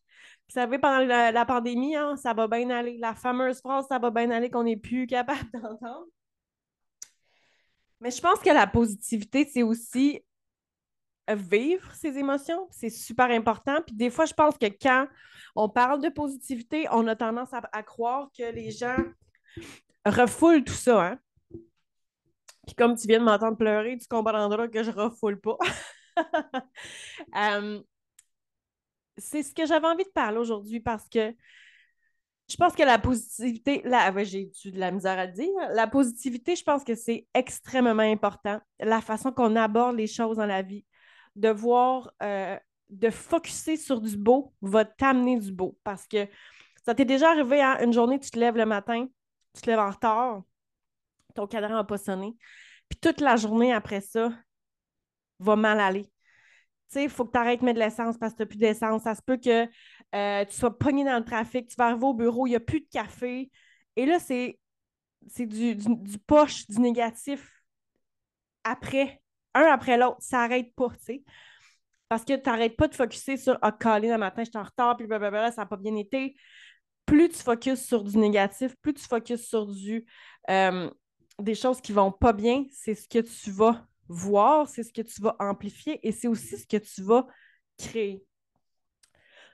Vous 0.49 0.55
savez, 0.55 0.79
pendant 0.79 1.05
la, 1.05 1.45
pandémie, 1.45 1.97
hein, 1.97 2.17
ça 2.17 2.33
va 2.35 2.47
bien 2.47 2.71
aller. 2.71 2.99
La 2.99 3.13
fameuse 3.13 3.61
phrase, 3.61 3.87
ça 3.89 3.99
va 3.99 4.11
bien 4.11 4.31
aller 4.31 4.49
qu'on 4.49 4.63
n'est 4.63 4.77
plus 4.77 5.09
capable 5.09 5.51
d'entendre. 5.55 6.07
Mais 8.01 8.13
je 8.13 8.21
pense 8.21 8.39
que 8.39 8.51
la 8.51 8.69
positivité, 8.69 9.45
c'est 9.53 9.65
aussi 9.65 10.23
vivre 11.29 11.93
ses 11.97 12.17
émotions. 12.17 12.69
C'est 12.71 12.91
super 12.91 13.29
important. 13.31 13.83
Puis 13.85 13.97
des 13.97 14.11
fois, 14.11 14.27
je 14.27 14.35
pense 14.35 14.57
que 14.57 14.67
quand 14.67 15.09
on 15.57 15.69
parle 15.69 16.01
de 16.01 16.11
positivité, 16.11 16.87
on 16.93 17.09
a 17.09 17.17
tendance 17.17 17.51
à, 17.53 17.83
croire 17.83 18.31
que 18.39 18.45
les 18.53 18.71
gens 18.71 18.99
refoulent 20.07 20.63
tout 20.63 20.73
ça. 20.73 21.07
Hein? 21.07 21.19
Puis 22.67 22.75
comme 22.77 22.97
tu 22.97 23.07
viens 23.09 23.19
de 23.19 23.25
m'entendre 23.25 23.57
pleurer, 23.57 23.99
tu 23.99 24.07
comprendras 24.07 24.69
que 24.69 24.83
je 24.83 24.91
refoule 24.91 25.41
pas. 25.41 25.59
C'est 29.19 29.43
ce 29.43 29.55
que 29.55 29.67
j'avais 29.67 29.87
envie 29.87 30.05
de 30.05 30.11
parler 30.11 30.39
aujourd'hui 30.39 30.81
parce 30.81 31.09
que 31.09 31.35
je 32.49 32.57
pense 32.57 32.75
que 32.75 32.83
la 32.83 32.99
positivité, 32.99 33.83
là, 33.85 34.13
j'ai 34.25 34.51
eu 34.65 34.71
de 34.71 34.79
la 34.79 34.91
misère 34.91 35.19
à 35.19 35.27
le 35.27 35.33
dire. 35.33 35.51
La 35.73 35.87
positivité, 35.87 36.55
je 36.55 36.63
pense 36.63 36.85
que 36.85 36.95
c'est 36.95 37.27
extrêmement 37.35 38.03
important. 38.03 38.61
La 38.79 39.01
façon 39.01 39.33
qu'on 39.33 39.57
aborde 39.57 39.97
les 39.97 40.07
choses 40.07 40.37
dans 40.37 40.47
la 40.47 40.63
vie, 40.63 40.85
de 41.37 41.49
voir, 41.49 42.13
euh, 42.23 42.59
de 42.91 43.11
focuser 43.11 43.77
sur 43.77 44.01
du 44.01 44.17
beau 44.17 44.53
va 44.61 44.85
t'amener 44.85 45.39
du 45.39 45.53
beau. 45.53 45.79
Parce 45.83 46.07
que 46.07 46.29
ça 46.85 46.95
t'est 46.95 47.05
déjà 47.05 47.31
arrivé, 47.31 47.63
hein, 47.63 47.79
une 47.83 47.93
journée, 47.93 48.19
tu 48.21 48.31
te 48.31 48.39
lèves 48.39 48.57
le 48.57 48.67
matin, 48.67 49.07
tu 49.55 49.63
te 49.63 49.71
lèves 49.71 49.79
en 49.79 49.91
retard, 49.91 50.43
ton 51.35 51.47
cadran 51.47 51.75
n'a 51.75 51.85
pas 51.85 51.99
sonné. 51.99 52.37
Puis 52.89 52.99
toute 53.01 53.21
la 53.21 53.37
journée 53.37 53.73
après 53.73 54.01
ça 54.01 54.31
va 55.39 55.57
mal 55.57 55.81
aller. 55.81 56.05
Tu 56.05 56.99
sais, 56.99 57.05
il 57.05 57.11
faut 57.11 57.25
que 57.25 57.33
tu 57.33 57.39
arrêtes 57.39 57.61
de 57.61 57.65
mettre 57.65 57.79
de 57.79 57.85
l'essence 57.85 58.19
parce 58.19 58.33
que 58.33 58.39
tu 58.39 58.43
n'as 58.43 58.47
plus 58.47 58.59
d'essence. 58.59 59.03
Ça 59.03 59.15
se 59.15 59.23
peut 59.23 59.39
que 59.39 59.67
euh, 60.15 60.45
tu 60.45 60.55
sois 60.55 60.79
pogné 60.79 61.05
dans 61.05 61.19
le 61.19 61.25
trafic, 61.25 61.69
tu 61.69 61.77
vas 61.77 61.87
arriver 61.87 62.05
au 62.05 62.15
bureau, 62.15 62.47
il 62.47 62.51
n'y 62.51 62.57
a 62.57 62.61
plus 62.61 62.81
de 62.81 62.89
café. 62.91 63.51
Et 63.97 64.07
là, 64.07 64.19
c'est, 64.19 64.59
du, 65.39 65.75
du, 65.75 66.19
poche, 66.19 66.67
du 66.67 66.81
négatif 66.81 67.51
après, 68.65 69.23
un 69.55 69.63
après 69.63 69.97
l'autre. 69.97 70.19
Ça 70.21 70.39
n'arrête 70.39 70.75
pas, 70.75 70.91
tu 70.91 71.05
sais. 71.05 71.25
Parce 72.09 72.25
que 72.25 72.35
tu 72.35 72.49
n'arrêtes 72.49 72.77
pas 72.77 72.89
de 72.89 72.95
focuser 72.95 73.39
sur 73.39 73.59
Ah, 73.63 73.73
calé 73.73 74.09
le 74.09 74.19
matin, 74.19 74.45
je 74.45 74.51
suis 74.51 74.59
en 74.59 74.63
retard, 74.63 74.97
puis 74.97 75.07
blablabla, 75.07 75.51
ça 75.51 75.63
n'a 75.63 75.67
pas 75.67 75.79
bien 75.79 75.97
été. 75.97 76.37
Plus 77.07 77.31
tu 77.31 77.39
focuses 77.39 77.83
sur 77.85 78.05
du 78.05 78.19
négatif, 78.19 78.77
plus 78.83 78.95
tu 78.95 79.05
focuses 79.05 79.47
sur 79.47 79.67
du 79.67 80.05
euh, 80.51 80.91
des 81.43 81.55
choses 81.55 81.81
qui 81.81 81.93
vont 81.93 82.13
pas 82.13 82.33
bien, 82.33 82.65
c'est 82.71 82.95
ce 82.95 83.09
que 83.09 83.19
tu 83.19 83.51
vas 83.51 83.87
voir, 84.09 84.69
c'est 84.69 84.83
ce 84.83 84.93
que 84.93 85.03
tu 85.03 85.21
vas 85.21 85.37
amplifier 85.39 86.07
et 86.07 86.13
c'est 86.13 86.29
aussi 86.29 86.59
ce 86.59 86.67
que 86.67 86.77
tu 86.77 87.03
vas 87.03 87.27
créer. 87.79 88.25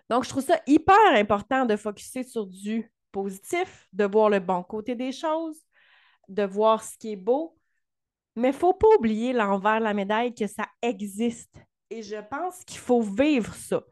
Donc, 0.09 0.25
je 0.25 0.31
trouve 0.31 0.45
ça 0.45 0.61
hyper 0.67 0.97
important 1.13 1.67
de 1.67 1.77
focuser 1.77 2.23
sur 2.23 2.47
du 2.47 2.91
positif, 3.13 3.89
de 3.93 4.05
voir 4.05 4.31
le 4.31 4.41
bon 4.41 4.63
côté 4.63 4.95
des 4.95 5.13
choses, 5.13 5.61
de 6.29 6.45
voir 6.45 6.83
ce 6.83 6.97
qui 6.97 7.13
est 7.13 7.17
beau. 7.17 7.57
Mais 8.37 8.49
il 8.49 8.53
ne 8.53 8.57
faut 8.57 8.75
pas 8.75 8.89
oublier 8.99 9.33
l'envers 9.33 9.81
de 9.81 9.85
la 9.85 9.95
médaille 9.95 10.35
que 10.35 10.47
ça 10.47 10.67
existe. 10.81 11.57
Et 11.91 12.03
je 12.03 12.17
pense 12.31 12.65
qu'il 12.65 12.79
faut 12.79 13.03
vivre 13.03 13.55
ça. 13.55 13.83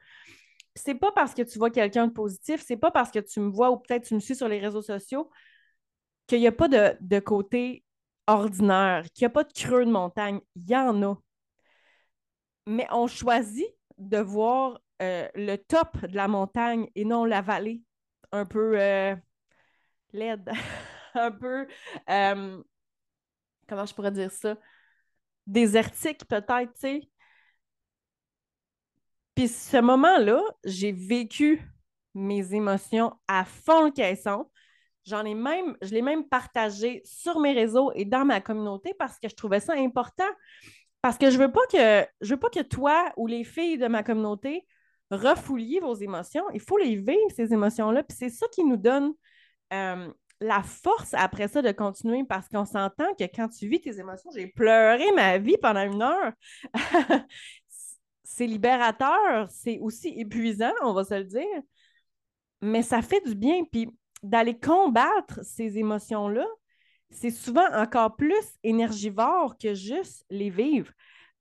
C'est 0.75 0.95
pas 0.95 1.11
parce 1.13 1.35
que 1.35 1.43
tu 1.43 1.59
vois 1.59 1.71
quelqu'un 1.71 2.07
de 2.07 2.13
positif, 2.13 2.63
c'est 2.67 2.77
pas 2.77 2.91
parce 2.91 3.11
que 3.11 3.19
tu 3.19 3.41
me 3.41 3.49
vois 3.49 3.71
ou 3.71 3.79
peut-être 3.79 4.05
tu 4.07 4.15
me 4.15 4.21
suis 4.21 4.37
sur 4.37 4.49
les 4.49 4.61
réseaux 4.61 4.83
sociaux 4.83 5.31
qu'il 6.27 6.41
n'y 6.41 6.47
a 6.47 6.53
pas 6.53 6.69
de, 6.69 6.97
de 7.01 7.19
côté 7.19 7.85
ordinaire, 8.27 9.05
qu'il 9.15 9.25
n'y 9.25 9.27
a 9.27 9.31
pas 9.31 9.45
de 9.45 9.53
creux 9.53 9.85
de 9.85 9.91
montagne. 9.91 10.41
Il 10.57 10.69
y 10.69 10.77
en 10.77 11.03
a. 11.03 11.17
Mais 12.67 12.87
on 12.91 13.07
choisit 13.07 13.67
de 13.99 14.19
voir 14.19 14.81
euh, 15.03 15.29
le 15.35 15.57
top 15.57 16.05
de 16.07 16.17
la 16.17 16.29
montagne 16.29 16.89
et 16.95 17.05
non 17.05 17.25
la 17.25 17.43
vallée 17.43 17.83
un 18.33 18.45
peu 18.45 18.81
euh, 18.81 19.15
laide, 20.13 20.51
un 21.15 21.31
peu, 21.31 21.67
euh, 22.11 22.63
comment 23.69 23.87
je 23.87 23.95
pourrais 23.95 24.11
dire 24.11 24.31
ça, 24.33 24.57
désertique 25.47 26.27
peut-être, 26.27 26.73
tu 26.75 26.81
sais. 26.81 27.11
Puis 29.35 29.49
ce 29.49 29.77
moment-là, 29.77 30.43
j'ai 30.65 30.93
vécu 30.93 31.63
mes 32.15 32.55
émotions 32.55 33.13
à 33.29 33.45
fond 33.45 33.85
le 33.85 33.91
caisson. 33.91 34.51
J'en 35.07 35.25
ai 35.25 35.35
même, 35.35 35.77
je 35.83 35.91
l'ai 35.95 36.03
même 36.03 36.29
partagé 36.29 37.01
sur 37.05 37.39
mes 37.39 37.53
réseaux 37.53 37.93
et 37.95 38.05
dans 38.05 38.25
ma 38.25 38.41
communauté 38.41 38.93
parce 38.99 39.19
que 39.19 39.29
je 39.29 39.35
trouvais 39.35 39.61
ça 39.61 39.75
important. 39.75 40.25
Parce 41.01 41.19
que 41.19 41.31
je 41.31 41.39
veux 41.39 41.53
pas 41.53 41.65
que 41.71 42.07
je 42.21 42.35
veux 42.35 42.41
pas 42.41 42.51
que 42.51 42.63
toi 42.63 43.13
ou 43.17 43.27
les 43.27 43.45
filles 43.45 43.79
de 43.79 43.87
ma 43.87 44.03
communauté 44.03 44.67
refouliez 45.11 45.81
vos 45.81 45.95
émotions. 45.95 46.45
Il 46.53 46.61
faut 46.61 46.79
les 46.79 46.97
vivre, 46.97 47.31
ces 47.35 47.53
émotions-là. 47.53 48.03
Puis 48.03 48.17
c'est 48.19 48.31
ça 48.31 48.47
qui 48.53 48.65
nous 48.65 48.77
donne 48.77 49.13
euh, 49.73 50.09
la 50.41 50.63
force 50.63 51.15
après 51.15 51.49
ça 51.49 51.63
de 51.63 51.71
continuer 51.73 52.25
parce 52.25 52.49
qu'on 52.49 52.65
s'entend 52.65 53.15
que 53.15 53.25
quand 53.25 53.49
tu 53.49 53.69
vis 53.69 53.81
tes 53.81 53.99
émotions, 53.99 54.31
j'ai 54.35 54.49
pleuré 54.49 55.11
ma 55.13 55.39
vie 55.39 55.57
pendant 55.61 55.83
une 55.83 56.03
heure. 56.03 56.33
c'est 58.25 58.47
libérateur, 58.47 59.49
c'est 59.51 59.79
aussi 59.79 60.09
épuisant, 60.17 60.73
on 60.83 60.93
va 60.93 61.05
se 61.05 61.15
le 61.15 61.25
dire. 61.25 61.63
Mais 62.61 62.83
ça 62.83 63.03
fait 63.03 63.21
du 63.25 63.35
bien. 63.35 63.65
Puis 63.71 63.89
d'aller 64.27 64.59
combattre 64.59 65.41
ces 65.45 65.79
émotions-là, 65.79 66.47
c'est 67.11 67.31
souvent 67.31 67.67
encore 67.73 68.17
plus 68.17 68.45
énergivore 68.63 69.57
que 69.59 69.75
juste 69.75 70.25
les 70.31 70.51
vivre. 70.51 70.93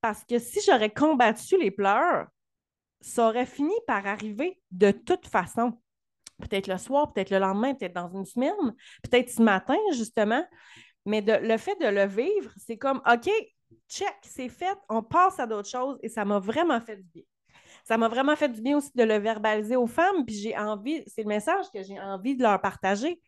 Parce 0.01 0.23
que 0.23 0.37
si 0.39 0.59
j'aurais 0.61 0.93
combattu 0.93 1.57
les 1.57 1.71
pleurs, 1.71 2.27
ça 3.01 3.27
aurait 3.27 3.45
fini 3.45 3.73
par 3.87 4.05
arriver 4.05 4.59
de 4.71 4.91
toute 4.91 5.27
façon. 5.27 5.79
Peut-être 6.39 6.67
le 6.67 6.77
soir, 6.77 7.13
peut-être 7.13 7.29
le 7.29 7.39
lendemain, 7.39 7.73
peut-être 7.73 7.93
dans 7.95 8.09
une 8.09 8.25
semaine, 8.25 8.75
peut-être 9.03 9.29
ce 9.29 9.41
matin, 9.41 9.77
justement. 9.93 10.45
Mais 11.05 11.21
le 11.21 11.57
fait 11.57 11.79
de 11.79 11.87
le 11.87 12.05
vivre, 12.05 12.51
c'est 12.57 12.77
comme, 12.77 13.01
OK, 13.11 13.29
check, 13.89 14.15
c'est 14.23 14.49
fait, 14.49 14.77
on 14.89 15.01
passe 15.01 15.39
à 15.39 15.47
d'autres 15.47 15.69
choses 15.69 15.97
et 16.01 16.09
ça 16.09 16.25
m'a 16.25 16.39
vraiment 16.39 16.81
fait 16.81 16.97
du 16.97 17.03
bien 17.13 17.23
ça 17.85 17.97
m'a 17.97 18.07
vraiment 18.07 18.35
fait 18.35 18.49
du 18.49 18.61
bien 18.61 18.77
aussi 18.77 18.91
de 18.95 19.03
le 19.03 19.17
verbaliser 19.19 19.75
aux 19.75 19.87
femmes. 19.87 20.25
Puis 20.25 20.35
j'ai 20.35 20.57
envie, 20.57 21.03
c'est 21.05 21.21
le 21.21 21.29
message 21.29 21.65
que 21.71 21.83
j'ai 21.83 21.99
envie 21.99 22.35
de 22.35 22.41
leur 22.41 22.59
partager. 22.59 23.21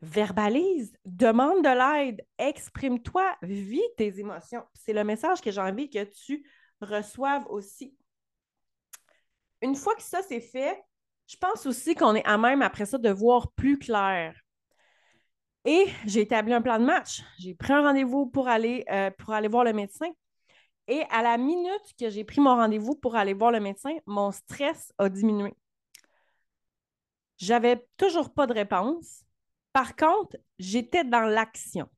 Verbalise, 0.00 0.96
demande 1.04 1.62
de 1.62 1.68
l'aide, 1.68 2.26
exprime-toi, 2.38 3.36
vis 3.42 3.82
tes 3.98 4.18
émotions. 4.18 4.64
C'est 4.72 4.94
le 4.94 5.04
message 5.04 5.42
que 5.42 5.50
j'ai 5.50 5.60
envie 5.60 5.90
que 5.90 6.04
tu 6.04 6.42
reçoives 6.80 7.46
aussi. 7.50 7.94
Une 9.60 9.74
fois 9.74 9.94
que 9.94 10.02
ça 10.02 10.22
c'est 10.22 10.40
fait, 10.40 10.82
je 11.26 11.36
pense 11.36 11.66
aussi 11.66 11.94
qu'on 11.94 12.14
est 12.14 12.26
à 12.26 12.38
même 12.38 12.62
après 12.62 12.86
ça 12.86 12.96
de 12.96 13.10
voir 13.10 13.52
plus 13.52 13.78
clair. 13.78 14.34
Et 15.66 15.86
j'ai 16.06 16.22
établi 16.22 16.54
un 16.54 16.62
plan 16.62 16.78
de 16.78 16.84
match. 16.84 17.22
J'ai 17.38 17.54
pris 17.54 17.72
un 17.72 17.82
rendez-vous 17.82 18.26
pour 18.26 18.48
aller, 18.48 18.84
euh, 18.90 19.10
pour 19.10 19.34
aller 19.34 19.48
voir 19.48 19.64
le 19.64 19.72
médecin. 19.74 20.08
Et 20.88 21.02
à 21.10 21.22
la 21.22 21.36
minute 21.36 21.94
que 21.98 22.10
j'ai 22.10 22.24
pris 22.24 22.40
mon 22.40 22.54
rendez-vous 22.54 22.94
pour 22.94 23.16
aller 23.16 23.34
voir 23.34 23.50
le 23.50 23.60
médecin, 23.60 23.96
mon 24.06 24.30
stress 24.30 24.92
a 24.98 25.08
diminué. 25.08 25.52
J'avais 27.38 27.86
toujours 27.96 28.32
pas 28.32 28.46
de 28.46 28.52
réponse. 28.52 29.24
Par 29.72 29.96
contre, 29.96 30.36
j'étais 30.58 31.04
dans 31.04 31.22
l'action. 31.22 31.88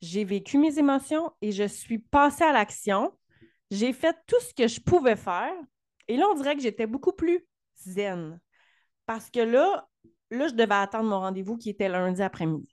J'ai 0.00 0.24
vécu 0.24 0.58
mes 0.58 0.78
émotions 0.78 1.32
et 1.42 1.52
je 1.52 1.64
suis 1.64 1.98
passée 1.98 2.44
à 2.44 2.52
l'action. 2.52 3.12
J'ai 3.70 3.92
fait 3.92 4.16
tout 4.26 4.40
ce 4.40 4.54
que 4.54 4.68
je 4.68 4.80
pouvais 4.80 5.16
faire. 5.16 5.52
Et 6.08 6.16
là, 6.16 6.26
on 6.30 6.34
dirait 6.34 6.54
que 6.54 6.62
j'étais 6.62 6.86
beaucoup 6.86 7.12
plus 7.12 7.44
zen. 7.76 8.40
Parce 9.06 9.30
que 9.30 9.40
là, 9.40 9.88
là, 10.30 10.48
je 10.48 10.54
devais 10.54 10.74
attendre 10.74 11.08
mon 11.08 11.20
rendez-vous 11.20 11.56
qui 11.56 11.70
était 11.70 11.88
lundi 11.88 12.22
après-midi. 12.22 12.70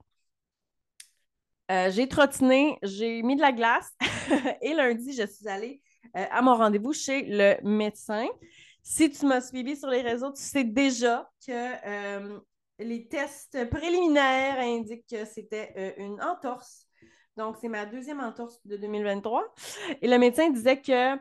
Euh, 1.72 1.90
j'ai 1.92 2.08
trottiné, 2.08 2.78
j'ai 2.84 3.22
mis 3.24 3.36
de 3.36 3.42
la 3.42 3.54
glace 3.54 3.90
et 4.62 4.74
lundi, 4.74 5.14
je 5.14 5.26
suis 5.26 5.48
allée 5.48 5.82
euh, 6.18 6.26
à 6.30 6.42
mon 6.42 6.56
rendez-vous 6.56 6.94
chez 6.94 7.24
le 7.24 7.56
médecin. 7.64 8.28
Si 8.82 9.10
tu 9.10 9.26
m'as 9.26 9.40
suivi 9.40 9.78
sur 9.78 9.88
les 9.88 10.02
réseaux, 10.02 10.32
tu 10.34 10.42
sais 10.42 10.66
déjà 10.66 11.30
que 11.46 11.52
euh, 11.52 12.40
les 12.80 13.08
tests 13.08 13.70
préliminaires 13.70 14.60
indiquent 14.60 15.08
que 15.10 15.24
c'était 15.24 15.96
une 15.98 16.22
entorse. 16.22 16.86
Donc, 17.38 17.56
c'est 17.62 17.70
ma 17.70 17.86
deuxième 17.86 18.20
entorse 18.20 18.60
de 18.66 18.76
2023. 18.76 19.54
Et 20.02 20.08
le 20.08 20.18
médecin 20.18 20.50
disait 20.50 20.82
que, 20.82 21.18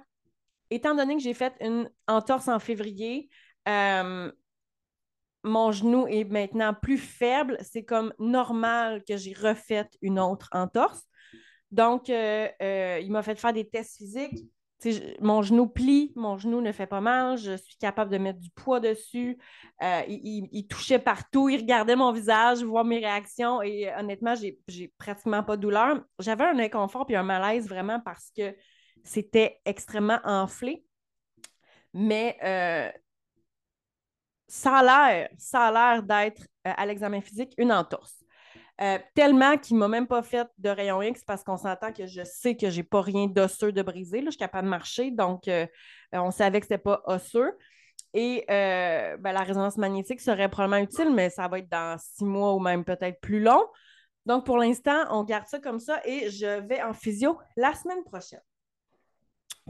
étant 0.71 0.95
donné 0.97 1.15
que 1.15 1.23
j'ai 1.23 1.35
fait 1.35 1.55
une 1.61 1.89
entorse 2.09 2.49
en 2.49 2.59
février, 2.59 3.31
mon 5.45 5.73
genou 5.73 6.07
est 6.07 6.25
maintenant 6.25 6.75
plus 6.75 6.99
faible, 6.99 7.57
c'est 7.63 7.85
comme 7.85 8.13
normal 8.19 9.03
que 9.05 9.17
j'ai 9.17 9.33
refait 9.33 9.89
une 10.01 10.19
autre 10.19 10.49
entorse. 10.53 11.03
Donc, 11.71 12.11
euh, 12.11 12.49
euh, 12.63 13.01
il 13.03 13.11
m'a 13.11 13.23
fait 13.23 13.35
faire 13.35 13.53
des 13.53 13.69
tests 13.69 13.97
physiques. 13.97 14.45
mon 15.21 15.43
genou 15.43 15.67
plie, 15.67 16.13
mon 16.17 16.37
genou 16.37 16.61
ne 16.61 16.71
fait 16.71 16.87
pas 16.87 17.01
mal, 17.01 17.39
je 17.39 17.57
suis 17.57 17.77
capable 17.77 18.11
de 18.11 18.19
mettre 18.19 18.41
du 18.41 18.51
poids 18.51 18.79
dessus. 18.79 19.39
Euh, 19.83 20.03
il, 20.09 20.67
touchait 20.69 20.99
partout, 20.99 21.49
il 21.49 21.61
regardait 21.61 21.97
mon 21.97 22.13
visage, 22.13 22.63
voir 22.63 22.85
mes 22.85 22.99
réactions 22.99 23.63
et 23.63 23.91
honnêtement, 23.99 24.35
j'ai 24.35 24.93
pratiquement 24.99 25.43
pas 25.43 25.57
de 25.57 25.63
douleur. 25.63 26.03
J'avais 26.19 26.45
un 26.45 26.59
inconfort 26.59 27.07
et 27.09 27.17
un 27.17 27.23
malaise 27.23 27.69
vraiment 27.69 28.01
parce 28.01 28.31
que 28.37 28.55
c'était 29.03 29.61
extrêmement 29.65 30.21
enflé. 30.25 30.85
Mais 31.95 32.37
ça 34.53 34.81
a 34.81 34.83
l'air, 34.83 35.31
ça 35.39 35.69
a 35.69 35.73
l'air 35.73 36.03
d'être 36.03 36.43
euh, 36.67 36.73
à 36.77 36.85
l'examen 36.85 37.23
physique 37.23 37.55
une 37.57 37.73
entorse. 37.73 38.23
Euh, 38.83 38.99
tellement 39.15 39.57
qu'il 39.57 39.77
ne 39.77 39.81
m'a 39.81 39.89
même 39.89 40.07
pas 40.07 40.23
fait 40.23 40.47
de 40.59 40.69
rayon 40.69 41.01
X 41.01 41.25
parce 41.25 41.43
qu'on 41.43 41.57
s'entend 41.57 41.91
que 41.91 42.07
je 42.07 42.23
sais 42.23 42.55
que 42.55 42.69
je 42.69 42.77
n'ai 42.77 42.83
pas 42.83 43.01
rien 43.01 43.29
d'osseux 43.29 43.73
de 43.73 43.81
brisé. 43.81 44.19
Là, 44.19 44.27
je 44.27 44.33
suis 44.33 44.39
capable 44.39 44.67
de 44.67 44.71
marcher, 44.71 45.11
donc 45.11 45.49
euh, 45.49 45.67
on 46.13 46.31
savait 46.31 46.61
que 46.61 46.67
ce 46.67 46.75
n'était 46.75 46.83
pas 46.83 47.01
osseux. 47.07 47.57
Et 48.13 48.45
ben, 48.47 49.33
la 49.33 49.41
résonance 49.41 49.79
magnétique 49.79 50.21
serait 50.21 50.51
probablement 50.51 50.83
utile, 50.83 51.15
mais 51.15 51.31
ça 51.31 51.49
va 51.49 51.61
être 51.61 51.71
dans 51.71 51.97
six 51.99 52.27
mois 52.27 52.53
ou 52.53 52.61
même 52.61 52.85
peut-être 52.85 53.23
plus 53.23 53.41
long. 53.41 53.65
Donc, 54.27 54.45
pour 54.45 54.59
l'instant, 54.59 55.07
on 55.09 55.25
garde 55.25 55.49
ça 55.49 55.61
comme 55.61 55.81
ça 55.81 56.03
et 56.05 56.29
je 56.29 56.61
vais 56.69 56.83
en 56.83 56.93
physio 56.93 57.39
la 57.57 57.73
semaine 57.73 58.05
prochaine. 58.05 58.43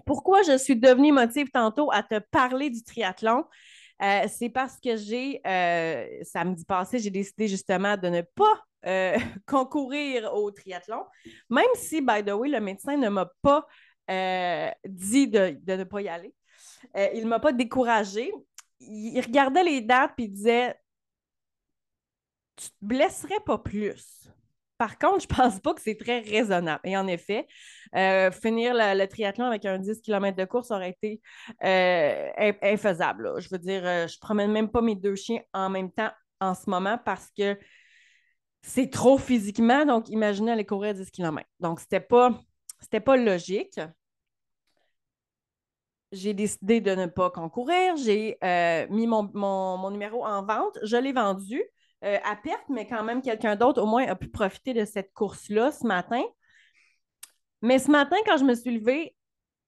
Pourquoi 0.06 0.42
je 0.42 0.58
suis 0.58 0.74
devenue 0.74 1.12
motive 1.12 1.50
tantôt 1.52 1.92
à 1.92 2.02
te 2.02 2.18
parler 2.18 2.68
du 2.68 2.82
triathlon? 2.82 3.44
Euh, 4.02 4.26
c'est 4.28 4.48
parce 4.48 4.80
que 4.80 4.96
j'ai, 4.96 5.40
euh, 5.46 6.06
samedi 6.22 6.64
passé, 6.64 6.98
j'ai 6.98 7.10
décidé 7.10 7.46
justement 7.46 7.96
de 7.96 8.08
ne 8.08 8.22
pas 8.22 8.60
euh, 8.86 9.16
concourir 9.46 10.34
au 10.34 10.50
triathlon, 10.50 11.04
même 11.48 11.64
si, 11.74 12.00
by 12.00 12.24
the 12.24 12.30
way, 12.30 12.48
le 12.48 12.60
médecin 12.60 12.96
ne 12.96 13.08
m'a 13.08 13.30
pas 13.42 13.66
dit 14.84 15.28
de, 15.28 15.56
ne 15.66 15.84
pas 15.84 16.02
y 16.02 16.08
aller. 16.08 16.34
il 17.14 17.22
ne 17.22 17.28
m'a 17.28 17.40
pas 17.40 17.52
découragé. 17.52 18.30
Il, 18.80 19.18
regardait 19.20 19.64
les 19.64 19.80
dates 19.80 20.12
et 20.18 20.24
il 20.24 20.32
disait 20.32 20.74
Tu 22.56 22.68
te 22.68 22.74
blesserais 22.82 23.40
pas 23.46 23.58
plus. 23.58 24.28
Par 24.82 24.98
contre, 24.98 25.20
je 25.20 25.32
ne 25.32 25.36
pense 25.36 25.60
pas 25.60 25.74
que 25.74 25.80
c'est 25.80 25.94
très 25.94 26.22
raisonnable. 26.22 26.80
Et 26.82 26.96
en 26.96 27.06
effet, 27.06 27.46
euh, 27.94 28.32
finir 28.32 28.74
le, 28.74 29.06
triathlon 29.06 29.44
avec 29.44 29.64
un 29.64 29.78
10 29.78 30.02
km 30.02 30.36
de 30.36 30.44
course 30.44 30.72
aurait 30.72 30.90
été 30.90 31.20
euh, 31.62 32.52
infaisable. 32.60 33.40
Je 33.40 33.48
veux 33.48 33.60
dire, 33.60 33.86
euh, 33.86 34.08
je 34.08 34.16
ne 34.16 34.20
promène 34.20 34.50
même 34.50 34.68
pas 34.68 34.82
mes 34.82 34.96
deux 34.96 35.14
chiens 35.14 35.40
en 35.52 35.70
même 35.70 35.92
temps 35.92 36.10
en 36.40 36.54
ce 36.56 36.68
moment 36.68 36.98
parce 36.98 37.30
que 37.30 37.56
c'est 38.62 38.90
trop 38.90 39.18
physiquement. 39.18 39.86
Donc, 39.86 40.08
imaginez 40.08 40.50
aller 40.50 40.66
courir 40.66 40.94
10 40.94 41.12
km. 41.12 41.48
Donc, 41.60 41.78
ce 41.78 41.84
n'était 41.84 42.00
pas, 42.00 42.32
pas 43.04 43.16
logique. 43.16 43.78
J'ai 46.10 46.34
décidé 46.34 46.80
de 46.80 46.96
ne 46.96 47.06
pas 47.06 47.30
concourir. 47.30 47.94
J'ai 47.98 48.36
mis 48.90 49.06
mon 49.06 49.90
numéro 49.92 50.26
en 50.26 50.44
vente. 50.44 50.76
Je 50.82 50.96
l'ai 50.96 51.12
vendu. 51.12 51.62
Euh, 52.04 52.18
à 52.24 52.34
perte, 52.34 52.68
mais 52.68 52.86
quand 52.86 53.04
même, 53.04 53.22
quelqu'un 53.22 53.54
d'autre 53.54 53.80
au 53.80 53.86
moins 53.86 54.06
a 54.06 54.16
pu 54.16 54.28
profiter 54.28 54.74
de 54.74 54.84
cette 54.84 55.12
course-là 55.12 55.70
ce 55.70 55.86
matin. 55.86 56.22
Mais 57.60 57.78
ce 57.78 57.90
matin, 57.90 58.16
quand 58.26 58.38
je 58.38 58.44
me 58.44 58.54
suis 58.54 58.76
levée, 58.76 59.14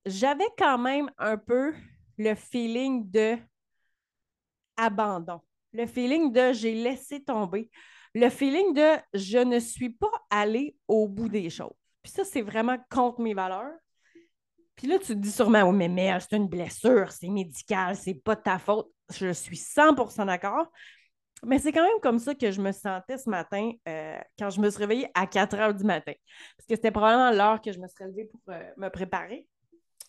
j'avais 0.04 0.48
quand 0.58 0.78
même 0.78 1.10
un 1.18 1.36
peu 1.36 1.72
le 2.18 2.34
feeling 2.34 3.08
de 3.08 3.36
abandon, 4.76 5.40
le 5.72 5.86
feeling 5.86 6.32
de 6.32 6.52
j'ai 6.52 6.74
laissé 6.74 7.22
tomber, 7.22 7.70
le 8.14 8.28
feeling 8.28 8.74
de 8.74 8.98
je 9.14 9.38
ne 9.38 9.60
suis 9.60 9.90
pas 9.90 10.10
allée 10.28 10.76
au 10.88 11.06
bout 11.06 11.28
des 11.28 11.50
choses. 11.50 11.74
Puis 12.02 12.12
ça, 12.12 12.24
c'est 12.24 12.42
vraiment 12.42 12.78
contre 12.90 13.20
mes 13.20 13.34
valeurs. 13.34 13.72
Puis 14.74 14.88
là, 14.88 14.98
tu 14.98 15.06
te 15.06 15.12
dis 15.12 15.30
sûrement, 15.30 15.62
oui, 15.62 15.76
mais 15.76 15.88
merde, 15.88 16.20
c'est 16.28 16.36
une 16.36 16.48
blessure, 16.48 17.12
c'est 17.12 17.28
médical, 17.28 17.96
c'est 17.96 18.14
pas 18.14 18.34
ta 18.34 18.58
faute. 18.58 18.90
Je 19.12 19.32
suis 19.32 19.56
100% 19.56 20.26
d'accord. 20.26 20.70
Mais 21.46 21.58
c'est 21.58 21.72
quand 21.72 21.82
même 21.82 22.00
comme 22.02 22.18
ça 22.18 22.34
que 22.34 22.50
je 22.50 22.60
me 22.60 22.72
sentais 22.72 23.18
ce 23.18 23.28
matin 23.28 23.72
euh, 23.88 24.18
quand 24.38 24.50
je 24.50 24.60
me 24.60 24.70
suis 24.70 24.78
réveillée 24.78 25.08
à 25.14 25.26
4 25.26 25.54
heures 25.56 25.74
du 25.74 25.84
matin. 25.84 26.12
Parce 26.56 26.66
que 26.68 26.74
c'était 26.74 26.90
probablement 26.90 27.30
l'heure 27.30 27.60
que 27.60 27.72
je 27.72 27.78
me 27.78 27.86
serais 27.88 28.06
levée 28.06 28.26
pour 28.26 28.40
euh, 28.50 28.70
me 28.76 28.88
préparer. 28.88 29.46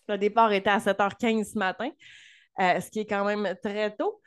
Le 0.08 0.18
départ 0.18 0.51
était 0.51 0.70
à 0.70 0.77
7h15 0.77 1.54
ce 1.54 1.58
matin, 1.58 1.89
euh, 2.60 2.80
ce 2.80 2.89
qui 2.89 3.00
est 3.00 3.06
quand 3.06 3.25
même 3.25 3.56
très 3.62 3.96
tôt. 3.96 4.22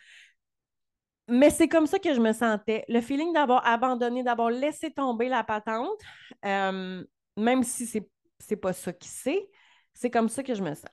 Mais 1.29 1.51
c'est 1.51 1.69
comme 1.69 1.87
ça 1.87 1.99
que 1.99 2.15
je 2.15 2.21
me 2.21 2.33
sentais. 2.33 2.85
Le 2.89 3.01
feeling 3.01 3.33
d'avoir 3.33 3.67
abandonné, 3.67 4.23
d'avoir 4.23 4.51
laissé 4.51 4.91
tomber 4.91 5.29
la 5.29 5.45
patente, 5.45 6.01
même 6.43 7.63
si 7.63 7.87
c'est 7.87 8.09
n'est 8.51 8.57
pas 8.57 8.73
ça 8.73 8.93
qui 8.93 9.09
c'est, 9.09 9.49
c'est 9.93 10.11
comme 10.11 10.29
ça 10.29 10.43
que 10.43 10.55
je 10.55 10.63
me 10.63 10.75
sens. 10.75 10.91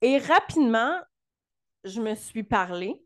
Et 0.00 0.18
rapidement, 0.18 1.00
je 1.84 2.00
me 2.00 2.14
suis 2.14 2.42
parlé 2.42 3.02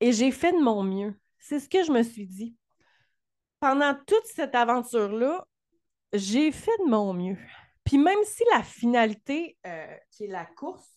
et 0.00 0.12
j'ai 0.12 0.30
fait 0.30 0.52
de 0.52 0.62
mon 0.62 0.82
mieux. 0.82 1.14
C'est 1.38 1.60
ce 1.60 1.68
que 1.68 1.84
je 1.84 1.92
me 1.92 2.02
suis 2.02 2.26
dit. 2.26 2.56
Pendant 3.60 3.94
toute 4.06 4.26
cette 4.26 4.54
aventure-là, 4.54 5.44
j'ai 6.12 6.52
fait 6.52 6.76
de 6.84 6.90
mon 6.90 7.12
mieux. 7.12 7.38
Puis 7.84 7.98
même 7.98 8.18
si 8.24 8.42
la 8.52 8.62
finalité, 8.62 9.56
euh, 9.66 9.96
qui 10.10 10.24
est 10.24 10.28
la 10.28 10.46
course, 10.46 10.88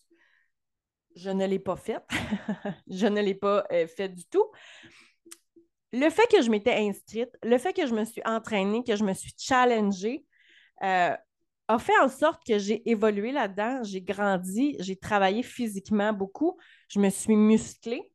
je 1.16 1.30
ne 1.30 1.46
l'ai 1.46 1.58
pas 1.58 1.76
faite, 1.76 2.04
je 2.88 3.06
ne 3.06 3.20
l'ai 3.20 3.34
pas 3.34 3.64
euh, 3.72 3.86
faite 3.86 4.14
du 4.14 4.24
tout, 4.26 4.46
le 5.92 6.08
fait 6.08 6.26
que 6.30 6.40
je 6.42 6.50
m'étais 6.50 6.74
inscrite, 6.74 7.30
le 7.42 7.58
fait 7.58 7.72
que 7.72 7.86
je 7.86 7.94
me 7.94 8.04
suis 8.04 8.22
entraînée, 8.24 8.82
que 8.84 8.96
je 8.96 9.04
me 9.04 9.12
suis 9.12 9.32
challengée, 9.36 10.24
euh, 10.82 11.14
a 11.68 11.78
fait 11.78 11.98
en 12.02 12.08
sorte 12.08 12.42
que 12.46 12.58
j'ai 12.58 12.88
évolué 12.90 13.32
là-dedans, 13.32 13.82
j'ai 13.82 14.02
grandi, 14.02 14.76
j'ai 14.80 14.96
travaillé 14.96 15.42
physiquement 15.42 16.12
beaucoup, 16.12 16.58
je 16.88 16.98
me 16.98 17.10
suis 17.10 17.36
musclée 17.36 18.11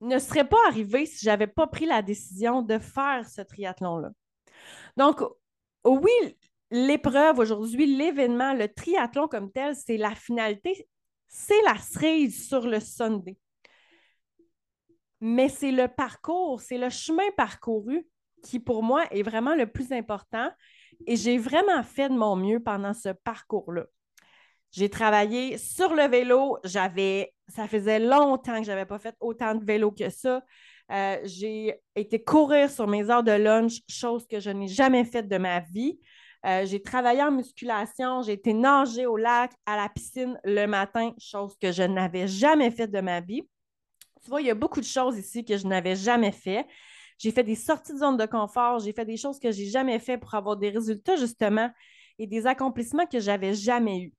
ne 0.00 0.18
serait 0.18 0.48
pas 0.48 0.58
arrivé 0.68 1.06
si 1.06 1.24
je 1.24 1.30
n'avais 1.30 1.46
pas 1.46 1.66
pris 1.66 1.86
la 1.86 2.02
décision 2.02 2.62
de 2.62 2.78
faire 2.78 3.28
ce 3.28 3.40
triathlon-là. 3.40 4.10
Donc, 4.96 5.22
oui, 5.84 6.36
l'épreuve 6.70 7.38
aujourd'hui, 7.38 7.86
l'événement, 7.96 8.54
le 8.54 8.72
triathlon 8.72 9.28
comme 9.28 9.50
tel, 9.52 9.74
c'est 9.74 9.96
la 9.96 10.14
finalité, 10.14 10.88
c'est 11.28 11.62
la 11.62 11.76
cerise 11.76 12.48
sur 12.48 12.66
le 12.66 12.80
Sunday. 12.80 13.38
Mais 15.20 15.48
c'est 15.48 15.72
le 15.72 15.88
parcours, 15.88 16.60
c'est 16.60 16.78
le 16.78 16.90
chemin 16.90 17.30
parcouru 17.36 18.06
qui, 18.42 18.60
pour 18.60 18.82
moi, 18.82 19.04
est 19.10 19.22
vraiment 19.22 19.54
le 19.54 19.66
plus 19.66 19.92
important. 19.92 20.50
Et 21.06 21.16
j'ai 21.16 21.38
vraiment 21.38 21.82
fait 21.82 22.08
de 22.08 22.14
mon 22.14 22.36
mieux 22.36 22.60
pendant 22.60 22.94
ce 22.94 23.08
parcours-là. 23.08 23.86
J'ai 24.72 24.90
travaillé 24.90 25.58
sur 25.58 25.94
le 25.94 26.08
vélo. 26.08 26.58
J'avais, 26.64 27.32
ça 27.48 27.66
faisait 27.68 27.98
longtemps 27.98 28.58
que 28.58 28.64
je 28.64 28.70
n'avais 28.70 28.86
pas 28.86 28.98
fait 28.98 29.14
autant 29.20 29.54
de 29.54 29.64
vélo 29.64 29.90
que 29.90 30.10
ça. 30.10 30.42
Euh, 30.92 31.18
j'ai 31.24 31.80
été 31.96 32.22
courir 32.22 32.70
sur 32.70 32.86
mes 32.86 33.10
heures 33.10 33.24
de 33.24 33.32
lunch, 33.32 33.80
chose 33.88 34.26
que 34.26 34.38
je 34.38 34.50
n'ai 34.50 34.68
jamais 34.68 35.04
faite 35.04 35.28
de 35.28 35.38
ma 35.38 35.60
vie. 35.60 35.98
Euh, 36.44 36.64
j'ai 36.64 36.80
travaillé 36.80 37.22
en 37.22 37.32
musculation, 37.32 38.22
j'ai 38.22 38.34
été 38.34 38.52
nager 38.52 39.06
au 39.06 39.16
lac, 39.16 39.50
à 39.64 39.76
la 39.76 39.88
piscine 39.88 40.38
le 40.44 40.66
matin, 40.66 41.12
chose 41.18 41.56
que 41.60 41.72
je 41.72 41.82
n'avais 41.82 42.28
jamais 42.28 42.70
faite 42.70 42.92
de 42.92 43.00
ma 43.00 43.20
vie. 43.20 43.42
Tu 44.22 44.30
vois, 44.30 44.40
il 44.40 44.46
y 44.46 44.50
a 44.50 44.54
beaucoup 44.54 44.80
de 44.80 44.86
choses 44.86 45.18
ici 45.18 45.44
que 45.44 45.56
je 45.56 45.66
n'avais 45.66 45.96
jamais 45.96 46.32
fait. 46.32 46.66
J'ai 47.18 47.32
fait 47.32 47.42
des 47.42 47.54
sorties 47.56 47.94
de 47.94 47.98
zone 47.98 48.16
de 48.16 48.26
confort, 48.26 48.78
j'ai 48.78 48.92
fait 48.92 49.04
des 49.04 49.16
choses 49.16 49.40
que 49.40 49.50
je 49.50 49.60
n'ai 49.60 49.68
jamais 49.68 49.98
fait 49.98 50.18
pour 50.18 50.34
avoir 50.34 50.56
des 50.56 50.70
résultats, 50.70 51.16
justement, 51.16 51.70
et 52.18 52.26
des 52.26 52.46
accomplissements 52.46 53.06
que 53.06 53.18
je 53.18 53.26
n'avais 53.26 53.54
jamais 53.54 53.98
eus 54.00 54.14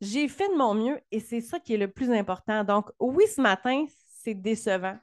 j'ai 0.00 0.28
fait 0.28 0.48
de 0.48 0.54
mon 0.54 0.74
mieux 0.74 1.00
et 1.10 1.20
c'est 1.20 1.40
ça 1.40 1.58
qui 1.58 1.74
est 1.74 1.78
le 1.78 1.90
plus 1.90 2.10
important. 2.12 2.64
Donc, 2.64 2.90
oui, 3.00 3.24
ce 3.26 3.40
matin, 3.40 3.84
c'est 4.22 4.34
décevant. 4.34 4.96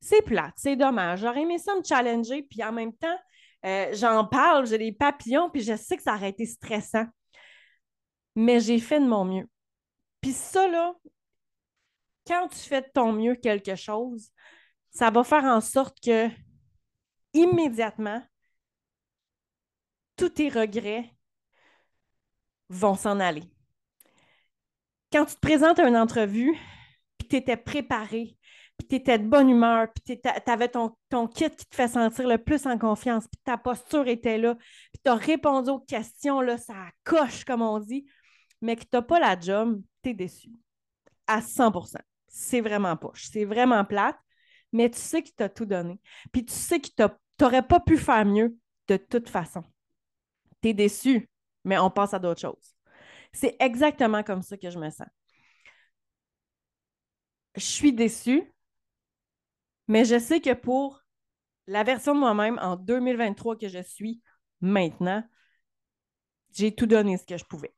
C'est 0.00 0.22
plate, 0.22 0.54
c'est 0.56 0.76
dommage. 0.76 1.20
J'aurais 1.20 1.42
aimé 1.42 1.58
ça 1.58 1.74
me 1.76 1.82
challenger, 1.84 2.42
puis 2.42 2.62
en 2.64 2.72
même 2.72 2.92
temps, 2.92 3.18
euh, 3.64 3.90
j'en 3.94 4.26
parle, 4.26 4.66
j'ai 4.66 4.78
des 4.78 4.92
papillons, 4.92 5.48
puis 5.50 5.62
je 5.62 5.76
sais 5.76 5.96
que 5.96 6.02
ça 6.02 6.14
aurait 6.14 6.30
été 6.30 6.44
stressant. 6.44 7.06
Mais 8.34 8.60
j'ai 8.60 8.80
fait 8.80 8.98
de 8.98 9.06
mon 9.06 9.24
mieux. 9.24 9.48
Puis 10.20 10.32
ça, 10.32 10.66
là, 10.68 10.94
quand 12.26 12.48
tu 12.48 12.58
fais 12.58 12.82
de 12.82 12.88
ton 12.92 13.12
mieux 13.12 13.34
quelque 13.36 13.76
chose, 13.76 14.30
ça 14.90 15.10
va 15.10 15.24
faire 15.24 15.44
en 15.44 15.60
sorte 15.60 15.98
que 16.00 16.28
immédiatement, 17.32 18.22
tous 20.16 20.30
tes 20.30 20.48
regrets 20.48 21.14
vont 22.68 22.94
s'en 22.94 23.20
aller 23.20 23.51
quand 25.12 25.26
tu 25.26 25.34
te 25.34 25.40
présentes 25.40 25.78
à 25.78 25.86
une 25.86 25.96
entrevue, 25.96 26.58
puis 27.18 27.28
tu 27.28 27.36
étais 27.36 27.56
préparé, 27.56 28.36
puis 28.78 28.88
tu 28.88 28.94
étais 28.96 29.18
de 29.18 29.26
bonne 29.26 29.50
humeur, 29.50 29.88
puis 29.92 30.18
tu 30.18 30.50
avais 30.50 30.68
ton, 30.68 30.96
kit 31.28 31.50
qui 31.50 31.66
te 31.66 31.74
fait 31.74 31.88
sentir 31.88 32.26
le 32.26 32.38
plus 32.38 32.66
en 32.66 32.78
confiance, 32.78 33.28
puis 33.28 33.40
ta 33.44 33.58
posture 33.58 34.08
était 34.08 34.38
là, 34.38 34.54
puis 34.54 35.00
tu 35.04 35.10
as 35.10 35.14
répondu 35.14 35.70
aux 35.70 35.80
questions, 35.80 36.40
là, 36.40 36.56
ça 36.56 36.74
coche, 37.04 37.44
comme 37.44 37.62
on 37.62 37.78
dit, 37.78 38.06
mais 38.60 38.76
que 38.76 38.82
tu 38.82 38.88
n'as 38.94 39.02
pas 39.02 39.20
la 39.20 39.38
job, 39.38 39.82
tu 40.02 40.10
es 40.10 40.14
déçu. 40.14 40.50
À 41.26 41.40
100% 41.40 41.98
C'est 42.28 42.60
vraiment 42.60 42.96
poche. 42.96 43.28
C'est 43.30 43.44
vraiment 43.44 43.84
plate, 43.84 44.18
mais 44.72 44.90
tu 44.90 44.98
sais 44.98 45.22
qu'il 45.22 45.34
t'a 45.34 45.48
tout 45.48 45.66
donné. 45.66 46.00
Puis 46.32 46.44
tu 46.44 46.52
sais 46.52 46.80
que 46.80 46.88
tu 46.88 47.04
n'aurais 47.40 47.62
pas 47.62 47.80
pu 47.80 47.96
faire 47.96 48.24
mieux 48.24 48.56
de 48.88 48.96
toute 48.96 49.28
façon. 49.28 49.62
Tu 50.62 50.70
es 50.70 50.74
déçu, 50.74 51.28
mais 51.64 51.78
on 51.78 51.90
passe 51.90 52.14
à 52.14 52.18
d'autres 52.18 52.40
choses. 52.40 52.74
C'est 53.32 53.56
exactement 53.60 54.22
comme 54.22 54.42
ça 54.42 54.56
que 54.56 54.70
je 54.70 54.78
me 54.78 54.90
sens. 54.90 55.08
Je 57.56 57.64
suis 57.64 57.92
déçue, 57.92 58.52
mais 59.88 60.04
je 60.04 60.18
sais 60.18 60.40
que 60.40 60.54
pour 60.54 61.02
la 61.66 61.84
version 61.84 62.14
de 62.14 62.20
moi-même 62.20 62.58
en 62.62 62.76
2023 62.76 63.56
que 63.56 63.68
je 63.68 63.82
suis 63.82 64.20
maintenant, 64.60 65.24
j'ai 66.52 66.74
tout 66.74 66.86
donné 66.86 67.16
ce 67.16 67.24
que 67.26 67.36
je 67.36 67.44
pouvais. 67.44 67.74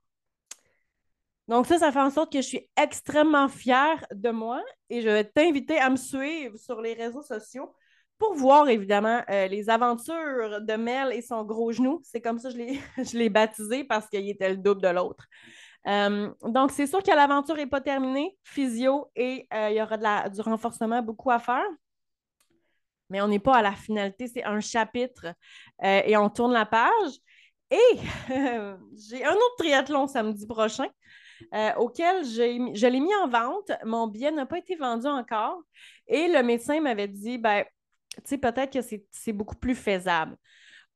Donc 1.48 1.66
ça, 1.66 1.78
ça 1.78 1.92
fait 1.92 2.00
en 2.00 2.10
sorte 2.10 2.32
que 2.32 2.40
je 2.40 2.46
suis 2.46 2.70
extrêmement 2.76 3.48
fière 3.48 4.04
de 4.14 4.30
moi 4.30 4.62
et 4.88 5.02
je 5.02 5.08
vais 5.08 5.24
t'inviter 5.24 5.78
à 5.78 5.90
me 5.90 5.96
suivre 5.96 6.56
sur 6.56 6.80
les 6.80 6.94
réseaux 6.94 7.22
sociaux 7.22 7.74
pour 8.18 8.34
voir 8.34 8.68
évidemment 8.68 9.22
euh, 9.28 9.48
les 9.48 9.68
aventures 9.68 10.60
de 10.60 10.74
Mel 10.74 11.12
et 11.12 11.22
son 11.22 11.44
gros 11.44 11.72
genou. 11.72 12.00
C'est 12.04 12.20
comme 12.20 12.38
ça 12.38 12.50
que 12.50 12.56
je 12.56 13.18
l'ai 13.18 13.28
baptisé 13.30 13.84
parce 13.84 14.08
qu'il 14.08 14.28
était 14.28 14.50
le 14.50 14.56
double 14.56 14.82
de 14.82 14.88
l'autre. 14.88 15.26
Euh, 15.86 16.30
donc, 16.42 16.70
c'est 16.70 16.86
sûr 16.86 17.02
que 17.02 17.10
l'aventure 17.10 17.56
n'est 17.56 17.66
pas 17.66 17.80
terminée. 17.80 18.36
Physio 18.44 19.10
et 19.16 19.46
euh, 19.52 19.70
il 19.70 19.76
y 19.76 19.82
aura 19.82 20.28
du 20.28 20.40
renforcement, 20.40 21.02
beaucoup 21.02 21.30
à 21.30 21.38
faire. 21.38 21.66
Mais 23.10 23.20
on 23.20 23.28
n'est 23.28 23.40
pas 23.40 23.56
à 23.56 23.62
la 23.62 23.72
finalité, 23.72 24.28
c'est 24.28 24.44
un 24.44 24.60
chapitre 24.60 25.26
et 25.82 26.16
on 26.16 26.30
tourne 26.30 26.54
la 26.54 26.64
page. 26.64 27.12
Et 27.70 27.98
j'ai 28.28 29.24
un 29.24 29.34
autre 29.34 29.56
triathlon 29.58 30.08
samedi 30.08 30.46
prochain. 30.46 30.88
Auquel 31.76 32.24
je 32.24 32.86
l'ai 32.86 33.00
mis 33.00 33.14
en 33.16 33.28
vente. 33.28 33.70
Mon 33.84 34.06
billet 34.06 34.32
n'a 34.32 34.46
pas 34.46 34.58
été 34.58 34.74
vendu 34.74 35.06
encore. 35.06 35.60
Et 36.08 36.28
le 36.28 36.42
médecin 36.42 36.80
m'avait 36.80 37.08
dit, 37.08 37.36
ben, 37.36 37.64
tu 38.16 38.22
sais, 38.24 38.38
peut-être 38.38 38.72
que 38.72 38.98
c'est 39.10 39.32
beaucoup 39.32 39.56
plus 39.56 39.74
faisable. 39.74 40.36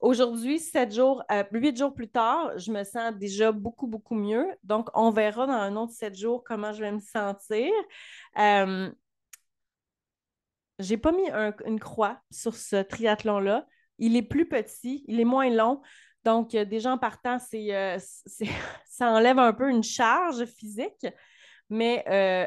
Aujourd'hui, 0.01 0.61
sept 0.61 0.95
jours, 0.95 1.25
euh, 1.33 1.43
huit 1.53 1.77
jours 1.77 1.93
plus 1.93 2.09
tard, 2.09 2.57
je 2.57 2.71
me 2.71 2.85
sens 2.85 3.13
déjà 3.17 3.51
beaucoup, 3.51 3.89
beaucoup 3.89 4.15
mieux. 4.15 4.47
Donc, 4.63 4.89
on 4.95 5.11
verra 5.11 5.47
dans 5.47 5.53
un 5.53 5.75
autre 5.75 5.93
sept 5.93 6.17
jours 6.17 6.45
comment 6.45 6.73
je 6.73 6.81
vais 6.81 6.93
me 6.93 7.01
sentir. 7.01 7.73
Euh, 8.39 8.91
j'ai 10.79 10.97
pas 10.99 11.11
mis 11.11 11.29
une 11.67 11.81
croix 11.81 12.21
sur 12.31 12.55
ce 12.55 12.77
triathlon-là. 12.77 13.67
Il 13.99 14.17
est 14.17 14.23
plus 14.23 14.49
petit, 14.49 15.05
il 15.09 15.19
est 15.19 15.25
moins 15.25 15.51
long. 15.51 15.83
Donc, 16.25 16.55
euh, 16.55 16.65
déjà 16.65 16.93
en 16.93 16.99
partant, 16.99 17.39
euh, 17.55 17.99
ça 18.87 19.11
enlève 19.11 19.39
un 19.41 19.53
peu 19.53 19.69
une 19.69 19.83
charge 19.83 20.45
physique, 20.45 21.07
mais 21.71 22.05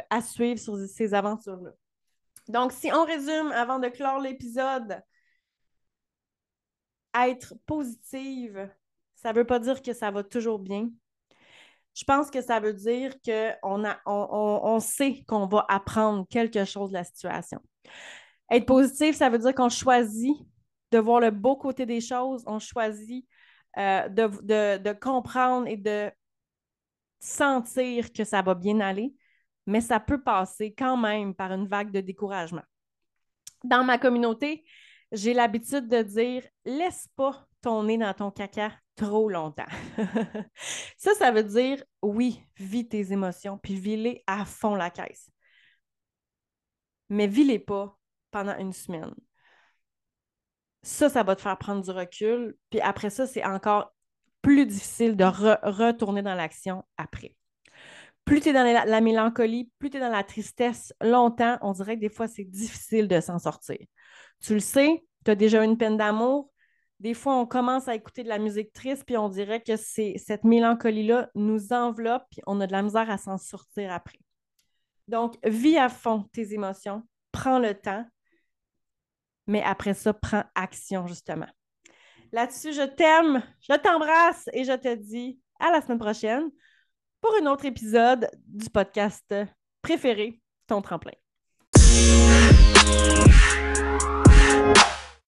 à 0.10 0.21
suivre 0.21 0.60
sur 0.60 0.77
ces 0.77 1.13
aventures-là. 1.13 1.71
Donc, 2.51 2.71
si 2.71 2.91
on 2.91 3.05
résume 3.05 3.51
avant 3.51 3.79
de 3.79 3.87
clore 3.87 4.19
l'épisode, 4.19 5.01
être 7.13 7.53
positive, 7.65 8.69
ça 9.15 9.31
ne 9.31 9.37
veut 9.37 9.45
pas 9.45 9.59
dire 9.59 9.81
que 9.81 9.93
ça 9.93 10.11
va 10.11 10.23
toujours 10.23 10.59
bien. 10.59 10.89
Je 11.93 12.03
pense 12.05 12.31
que 12.31 12.41
ça 12.41 12.59
veut 12.59 12.73
dire 12.73 13.13
qu'on 13.25 13.85
on 14.05 14.79
sait 14.79 15.23
qu'on 15.27 15.45
va 15.47 15.65
apprendre 15.67 16.25
quelque 16.29 16.63
chose 16.63 16.89
de 16.89 16.95
la 16.95 17.03
situation. 17.03 17.59
Être 18.49 18.65
positif, 18.65 19.15
ça 19.15 19.29
veut 19.29 19.39
dire 19.39 19.53
qu'on 19.53 19.69
choisit 19.69 20.37
de 20.91 20.99
voir 20.99 21.19
le 21.19 21.31
beau 21.31 21.55
côté 21.55 21.85
des 21.85 22.01
choses, 22.01 22.43
on 22.47 22.59
choisit 22.59 23.25
euh, 23.77 24.09
de, 24.09 24.93
comprendre 24.93 25.67
et 25.67 25.77
de 25.77 26.11
sentir 27.19 28.11
que 28.11 28.23
ça 28.23 28.41
va 28.41 28.55
bien 28.55 28.79
aller, 28.81 29.13
mais 29.65 29.82
ça 29.82 30.00
peut 30.00 30.21
passer 30.21 30.74
quand 30.74 30.97
même 30.97 31.34
par 31.36 31.52
une 31.52 31.67
vague 31.67 31.91
de 31.91 32.02
découragement. 32.02 32.63
Dans 33.63 33.84
ma 33.84 33.97
communauté, 33.97 34.65
j'ai 35.12 35.34
l'habitude 35.34 35.88
de 35.88 36.02
dire 36.02 36.43
laisse 36.65 37.08
pas 37.15 37.47
ton 37.62 37.84
nez 37.84 37.97
dans 37.97 38.13
ton 38.13 38.32
caca 38.32 38.71
trop 38.95 39.30
longtemps. 39.30 39.65
ça, 40.97 41.13
ça 41.15 41.32
veut 41.32 41.43
dire 41.43 41.84
oui, 42.02 42.43
vis 42.58 42.88
tes 42.88 43.12
émotions, 43.12 43.58
puis 43.58 43.76
vis-les 43.76 44.24
à 44.28 44.45
fond 44.45 44.76
la 44.76 44.89
caisse. 44.89 45.30
Mais 47.10 47.28
vis-les 47.28 47.60
pas 47.60 47.97
pendant 48.32 48.58
une 48.58 48.74
semaine 48.74 49.13
ça, 50.84 51.10
ça 51.10 51.24
va 51.24 51.36
te 51.36 51.41
faire 51.41 51.58
prendre 51.58 51.84
du 51.84 51.91
recul. 51.91 52.56
Puis 52.69 52.82
après 52.82 53.10
ça, 53.10 53.28
c'est 53.28 53.45
encore 53.45 53.93
plus 54.41 54.65
difficile 54.65 55.15
de 55.15 55.24
retourner 55.24 56.21
dans 56.21 56.36
l'action 56.36 56.84
après. 56.97 57.36
Plus 58.25 58.39
tu 58.39 58.49
es 58.49 58.53
dans 58.53 58.63
la, 58.63 59.01
mélancolie, 59.01 59.71
plus 59.79 59.89
tu 59.89 59.97
es 59.97 59.99
dans 59.99 60.10
la 60.10 60.23
tristesse 60.23 60.93
longtemps, 61.01 61.57
on 61.62 61.73
dirait 61.73 61.95
que 61.95 62.01
des 62.01 62.10
fois, 62.10 62.27
c'est 62.27 62.43
difficile 62.43 63.07
de 63.07 63.19
s'en 63.19 63.39
sortir. 63.39 63.77
Tu 64.41 64.53
le 64.53 64.60
sais, 64.60 65.03
tu 65.25 65.31
as 65.31 65.36
déjà 65.36 65.63
une 65.63 65.77
peine 65.77 65.97
d'amour. 65.97 66.51
Des 66.99 67.13
fois, 67.15 67.36
on 67.36 67.47
commence 67.47 67.88
à 67.88 67.95
écouter 67.95 68.23
de 68.23 68.29
la 68.29 68.38
musique 68.38 68.73
triste, 68.73 69.03
puis 69.05 69.17
on 69.17 69.27
dirait 69.27 69.62
que 69.62 69.75
cette 69.75 70.43
mélancolie-là 70.43 71.29
nous 71.34 71.73
enveloppe, 71.73 72.23
puis 72.29 72.41
on 72.45 72.62
a 72.62 72.67
de 72.67 72.71
la 72.71 72.84
misère 72.84 73.10
à 73.10 73.17
s'en 73.17 73.38
sortir 73.38 73.91
après. 73.91 74.19
Donc, 75.07 75.36
vis 75.43 75.77
à 75.77 75.89
fond 75.89 76.25
tes 76.31 76.53
émotions, 76.53 77.01
prends 77.31 77.57
le 77.57 77.73
temps, 77.73 78.05
mais 79.47 79.63
après 79.63 79.95
ça, 79.95 80.13
prends 80.13 80.43
action, 80.53 81.07
justement. 81.07 81.47
Là-dessus, 82.31 82.71
je 82.71 82.84
t'aime, 82.84 83.43
je 83.62 83.73
t'embrasse 83.73 84.47
et 84.53 84.63
je 84.63 84.73
te 84.73 84.95
dis 84.95 85.39
à 85.60 85.71
la 85.71 85.81
semaine 85.81 85.99
prochaine 85.99 86.49
pour 87.21 87.31
un 87.41 87.45
autre 87.45 87.65
épisode 87.65 88.27
du 88.47 88.69
podcast 88.69 89.34
préféré, 89.81 90.41
Ton 90.67 90.81
tremplin. 90.81 91.13